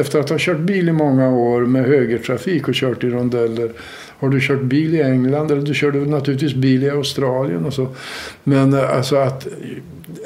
efter 0.00 0.18
att 0.20 0.30
ha 0.30 0.36
kört 0.40 0.58
bil 0.58 0.88
i 0.88 0.92
många 0.92 1.30
år 1.30 1.60
med 1.60 1.84
högertrafik 1.84 2.68
och 2.68 2.74
kört 2.74 3.04
i 3.04 3.10
rondeller. 3.10 3.70
Har 4.22 4.28
du 4.28 4.40
kört 4.40 4.62
bil 4.62 4.94
i 4.94 5.02
England 5.02 5.50
eller 5.50 5.62
du 5.62 5.74
körde 5.74 5.98
naturligtvis 5.98 6.54
bil 6.54 6.82
i 6.84 6.90
Australien 6.90 7.64
och 7.66 7.74
så. 7.74 7.88
Men 8.44 8.74
eh, 8.74 8.96
alltså 8.96 9.16
att 9.16 9.46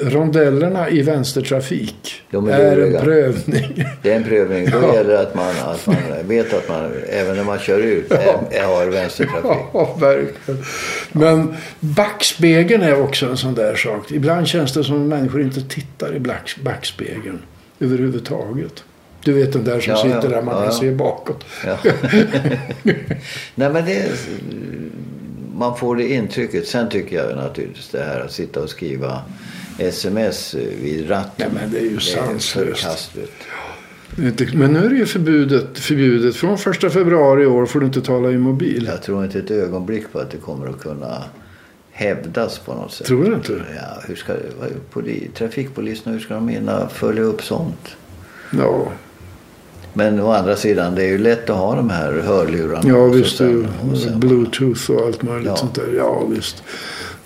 rondellerna 0.01 0.89
i 0.89 1.01
vänstertrafik 1.01 2.21
är 2.31 2.49
är 2.49 2.77
en 2.77 3.01
prövning. 3.03 3.85
Det 4.01 4.11
är 4.11 4.15
en 4.15 4.23
prövning. 4.23 4.69
Då 4.71 4.77
Ja. 4.81 4.93
gäller 4.95 5.09
det 5.13 5.19
att 5.19 5.35
man, 5.35 5.49
att 5.65 5.87
man 5.87 5.95
vet 6.27 6.53
att 6.53 6.69
man, 6.69 6.91
även 7.09 7.35
när 7.37 7.43
man 7.43 7.59
kör 7.59 7.79
ut, 7.79 8.11
är, 8.11 8.63
har 8.63 8.87
vänstertrafik. 8.87 9.57
Ja, 9.73 9.97
verkligen. 9.99 10.63
Men 11.11 11.55
backspegeln 11.79 12.83
är 12.83 13.01
också 13.01 13.25
en 13.25 13.37
sån 13.37 13.55
där 13.55 13.75
sak. 13.75 14.11
Ibland 14.11 14.47
känns 14.47 14.73
det 14.73 14.83
som 14.83 15.01
att 15.01 15.07
människor 15.19 15.41
inte 15.41 15.61
tittar 15.61 16.15
i 16.15 16.19
backspegeln 16.63 17.39
överhuvudtaget. 17.79 18.83
Du 19.23 19.33
vet 19.33 19.53
den 19.53 19.63
där 19.63 19.79
som 19.79 19.91
Ja, 19.93 19.97
sitter 19.97 20.29
där 20.29 20.41
man 20.41 20.55
ja, 20.55 20.63
kan 20.63 20.73
se 20.73 20.91
bakåt. 20.91 21.45
Nej 23.55 23.69
men 23.69 23.85
det 23.85 23.95
är, 23.95 24.11
man 25.55 25.77
får 25.77 25.95
det 25.95 26.13
intrycket. 26.13 26.67
Sen 26.67 26.89
tycker 26.89 27.15
jag 27.15 27.35
naturligtvis 27.35 27.89
det 27.89 28.03
här 28.03 28.19
att 28.19 28.31
sitta 28.31 28.59
och 28.59 28.69
skriva 28.69 29.21
sms 29.79 30.55
vid 30.81 31.09
ratten. 31.09 31.51
Nej, 31.53 31.61
men 31.61 31.71
det 31.71 31.79
är 31.79 31.91
ju 31.91 31.99
sanslöst. 31.99 33.17
Men 34.53 34.73
nu 34.73 34.85
är 34.85 34.89
det 34.89 34.95
ju 34.95 35.05
förbjudet, 35.05 35.79
förbjudet. 35.79 36.35
Från 36.35 36.57
första 36.57 36.89
februari 36.89 37.43
i 37.43 37.45
år 37.45 37.65
får 37.65 37.79
du 37.79 37.85
inte 37.85 38.01
tala 38.01 38.31
i 38.31 38.37
mobil. 38.37 38.89
Jag 38.91 39.03
tror 39.03 39.25
inte 39.25 39.39
ett 39.39 39.51
ögonblick 39.51 40.11
på 40.11 40.19
att 40.19 40.31
det 40.31 40.37
kommer 40.37 40.67
att 40.67 40.79
kunna 40.79 41.23
hävdas 41.91 42.59
på 42.59 42.73
något 42.73 42.93
sätt. 42.93 43.07
Tror 43.07 43.23
du 43.23 43.33
inte? 43.33 43.61
Ja, 43.75 44.01
hur 44.07 44.15
ska, 44.15 44.33
poli, 44.91 45.29
trafikpoliserna, 45.33 46.13
hur 46.13 46.19
ska 46.19 46.33
de 46.33 46.47
hinna 46.47 46.89
följa 46.89 47.23
upp 47.23 47.43
sånt? 47.43 47.95
Ja, 48.57 48.91
Men 49.97 50.19
å 50.19 50.31
andra 50.31 50.55
sidan, 50.55 50.95
det 50.95 51.03
är 51.03 51.07
ju 51.07 51.17
lätt 51.17 51.49
att 51.49 51.57
ha 51.57 51.75
de 51.75 51.89
här 51.89 52.21
hörlurarna. 52.25 52.89
ja 52.89 53.05
visst. 53.05 53.41
och 53.41 53.97
sen- 53.97 54.19
Bluetooth 54.19 54.91
och 54.91 55.05
allt 55.07 55.23
möjligt 55.23 55.47
Ja. 55.47 55.55
sånt 55.55 55.75
där. 55.75 55.93
Ja, 55.97 56.23
visst. 56.35 56.63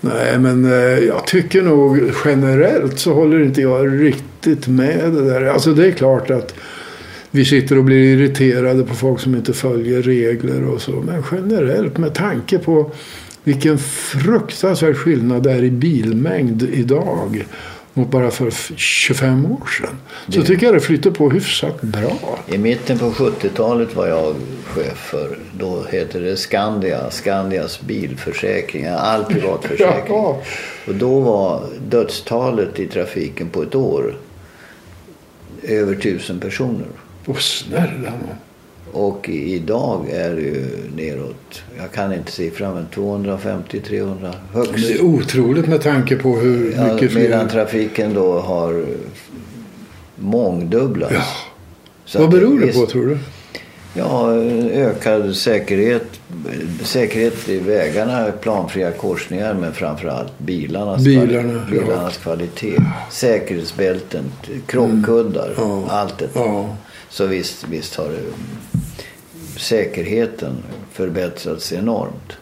Nej, 0.00 0.38
men 0.38 0.64
eh, 0.64 0.98
jag 0.98 1.26
tycker 1.26 1.62
nog 1.62 2.00
generellt 2.24 2.98
så 2.98 3.12
håller 3.12 3.42
inte 3.44 3.60
jag 3.60 4.02
riktigt 4.02 4.68
med 4.68 5.12
det 5.12 5.24
där. 5.30 5.44
Alltså 5.46 5.72
det 5.74 5.86
är 5.86 5.90
klart 5.90 6.30
att 6.30 6.54
vi 7.30 7.44
sitter 7.44 7.78
och 7.78 7.84
blir 7.84 8.16
irriterade 8.18 8.82
på 8.84 8.94
folk 8.94 9.20
som 9.20 9.34
inte 9.34 9.52
följer 9.52 10.02
regler 10.02 10.64
och 10.68 10.80
så. 10.82 10.90
Men 11.06 11.22
generellt 11.32 11.98
med 11.98 12.14
tanke 12.14 12.58
på 12.58 12.90
vilken 13.44 13.78
fruktansvärd 13.78 14.96
skillnad 14.96 15.42
det 15.42 15.52
är 15.52 15.64
i 15.64 15.70
bilmängd 15.70 16.62
idag 16.62 17.44
mot 17.94 18.10
bara 18.10 18.30
för 18.30 18.48
f- 18.48 18.72
25 18.76 19.46
år 19.46 19.66
sedan. 19.78 19.96
Så 20.28 20.40
Det- 20.40 20.46
tycker 20.46 20.66
jag 20.66 20.74
det 20.74 20.80
flyter 20.80 21.10
på 21.10 21.30
hyfsat 21.30 21.80
bra. 21.80 22.38
I 22.48 22.58
mitten 22.58 22.98
på 22.98 23.10
70-talet 23.10 23.96
var 23.96 24.06
jag 24.06 24.34
chef 24.64 24.96
för, 24.98 25.38
då 25.58 25.84
hette 25.92 26.18
det 26.18 26.36
Skandia, 26.36 27.10
Skandias 27.10 27.80
bilförsäkring, 27.80 28.86
all 28.86 29.24
privatförsäkring. 29.24 30.02
Ja. 30.16 30.40
Och 30.86 30.94
då 30.94 31.20
var 31.20 31.62
dödstalet 31.88 32.78
i 32.80 32.86
trafiken 32.86 33.48
på 33.48 33.62
ett 33.62 33.74
år 33.74 34.16
över 35.62 35.94
tusen 35.94 36.40
personer. 36.40 36.86
Och 37.26 37.42
snälla 37.42 38.10
nån. 38.10 38.36
Och 38.92 39.28
idag 39.28 40.06
är 40.10 40.30
det 40.34 40.40
ju 40.40 40.66
neråt, 40.96 41.62
jag 41.78 41.92
kan 41.92 42.12
inte 42.14 42.32
siffran, 42.32 42.74
men 42.74 42.86
250-300 42.94 44.32
högst. 44.54 44.72
Det 44.74 44.92
är 44.92 45.02
otroligt 45.04 45.66
med 45.68 45.80
tanke 45.82 46.16
på 46.16 46.36
hur 46.36 46.72
Ja, 46.76 46.94
mycket 46.94 47.14
medan 47.14 47.48
fler... 47.48 47.64
trafiken 47.64 48.14
då 48.14 48.38
har 48.40 48.84
mångdubblats. 50.16 51.14
Ja. 51.14 51.22
Så 52.04 52.18
Vad 52.18 52.30
beror 52.30 52.60
det 52.60 52.66
visst- 52.66 52.80
på 52.80 52.86
tror 52.86 53.06
du? 53.06 53.18
Ja, 53.94 54.34
ökad 54.72 55.36
säkerhet. 55.36 56.04
Säkerhet 56.82 57.48
i 57.48 57.58
vägarna, 57.58 58.32
planfria 58.40 58.90
korsningar 58.90 59.54
men 59.54 59.72
framförallt 59.72 60.38
bilarnas, 60.38 61.04
Bilarna, 61.04 61.52
kvali- 61.52 61.70
bilarnas 61.70 62.16
kvalitet. 62.16 62.76
Säkerhetsbälten, 63.10 64.24
krockkuddar, 64.66 65.54
Ja. 65.56 65.84
allt 65.88 66.18
det. 66.18 66.28
Ja. 66.34 66.76
Så 67.08 67.26
visst, 67.26 67.64
visst 67.70 67.94
har 67.96 68.04
det, 68.08 68.20
säkerheten 69.62 70.56
förbättrats 70.92 71.72
enormt. 71.72 72.32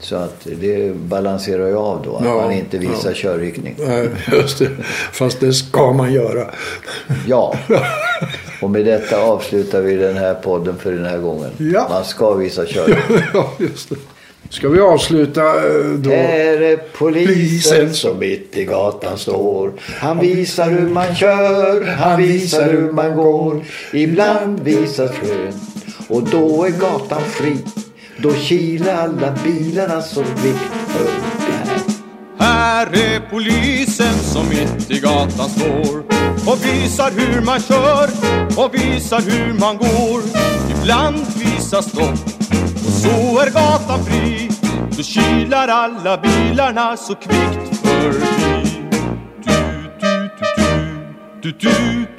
Så 0.00 0.16
att 0.16 0.46
det 0.60 0.96
balanserar 0.96 1.68
ju 1.68 1.76
av 1.76 2.02
då, 2.04 2.16
att 2.16 2.24
Ja, 2.24 2.34
man 2.34 2.52
inte 2.52 2.78
visar 2.78 3.08
ja. 3.10 3.14
körriktning. 3.14 3.74
Nej, 3.78 4.08
just 4.32 4.58
det. 4.58 4.70
Fast 5.12 5.40
det 5.40 5.52
ska 5.52 5.92
man 5.92 6.12
göra. 6.12 6.50
Ja. 7.26 7.56
Och 8.62 8.70
med 8.70 8.84
detta 8.84 9.22
avslutar 9.22 9.80
vi 9.80 9.96
den 9.96 10.16
här 10.16 10.34
podden 10.34 10.78
för 10.78 10.92
den 10.92 11.04
här 11.04 11.18
gången. 11.18 11.50
Ja. 11.58 11.86
Man 11.90 12.04
ska 12.04 12.34
visa 12.34 12.66
körriktning. 12.66 13.18
ja, 13.34 13.52
just 13.58 13.88
det. 13.88 13.96
Ska 14.50 14.68
vi 14.68 14.80
avsluta 14.80 15.42
eh, 15.42 15.84
då? 15.98 16.10
Här 16.10 16.60
är 16.60 16.76
polisen 16.98 17.34
Polisen. 17.34 17.94
som 17.94 18.18
mitt 18.18 18.56
i 18.56 18.64
gatan 18.64 19.18
står. 19.18 19.72
Han 19.78 20.18
visar 20.18 20.70
hur 20.70 20.88
man 20.88 21.14
kör, 21.14 21.84
han 21.84 22.22
visar 22.22 22.72
hur 22.72 22.92
man 22.92 23.16
går. 23.16 23.64
Ibland 23.92 24.60
visas 24.60 25.10
skönt 25.10 25.75
och 26.08 26.22
då 26.22 26.64
är 26.64 26.70
gatan 26.70 27.22
fri. 27.22 27.56
Då 28.18 28.32
kilar 28.34 28.94
alla 28.94 29.34
bilarna 29.44 30.02
så 30.02 30.20
vikt 30.20 30.70
för 30.88 31.10
här. 31.52 31.80
Här 32.38 32.86
är 32.86 33.30
polisen 33.30 34.14
som 34.14 34.48
mitt 34.48 34.90
i 34.90 35.00
gatan 35.00 35.48
står 35.48 35.98
och 36.52 36.64
visar 36.64 37.10
hur 37.10 37.40
man 37.40 37.60
kör 37.60 38.10
och 38.56 38.74
visar 38.74 39.20
hur 39.20 39.52
man 39.60 39.76
går. 39.76 40.22
Ibland 40.70 41.26
visas 41.36 41.88
stopp 41.88 42.24
och 42.86 42.92
så 42.92 43.40
är 43.40 43.50
gatan 43.50 44.04
fri. 44.04 44.50
Då 44.96 45.02
kilar 45.02 45.68
alla 45.68 46.18
bilarna 46.18 46.96
så 46.96 47.14
kvickt 47.14 47.76
förbi. 47.82 48.82
Du, 49.44 49.52
du, 49.52 49.90
du, 50.00 50.30
du, 50.40 51.52
du, 51.52 51.52
du, 51.52 51.68
du. 51.68 52.15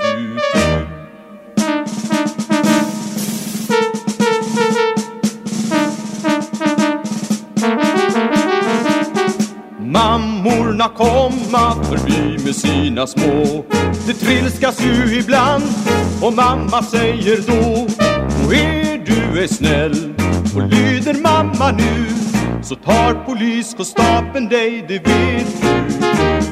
Mammorna 10.78 10.97
komma 10.97 11.84
förbi 11.84 12.45
med 12.45 12.55
sina 12.55 13.07
små. 13.07 13.65
Det 14.07 14.13
trilskas 14.13 14.82
ju 14.82 15.19
ibland 15.19 15.63
och 16.21 16.34
mamma 16.34 16.84
säger 16.84 17.38
då 17.47 17.88
Och 18.45 18.53
är 18.53 19.05
du 19.05 19.43
är 19.43 19.47
snäll. 19.47 20.13
Och 20.55 20.61
lyder 20.61 21.13
mamma 21.13 21.71
nu 21.71 22.05
Så 22.61 22.75
tar 22.75 23.25
poliskonstapeln 23.25 24.47
dig, 24.47 24.86
det 24.88 24.99
vet 24.99 25.61
du. 25.61 26.47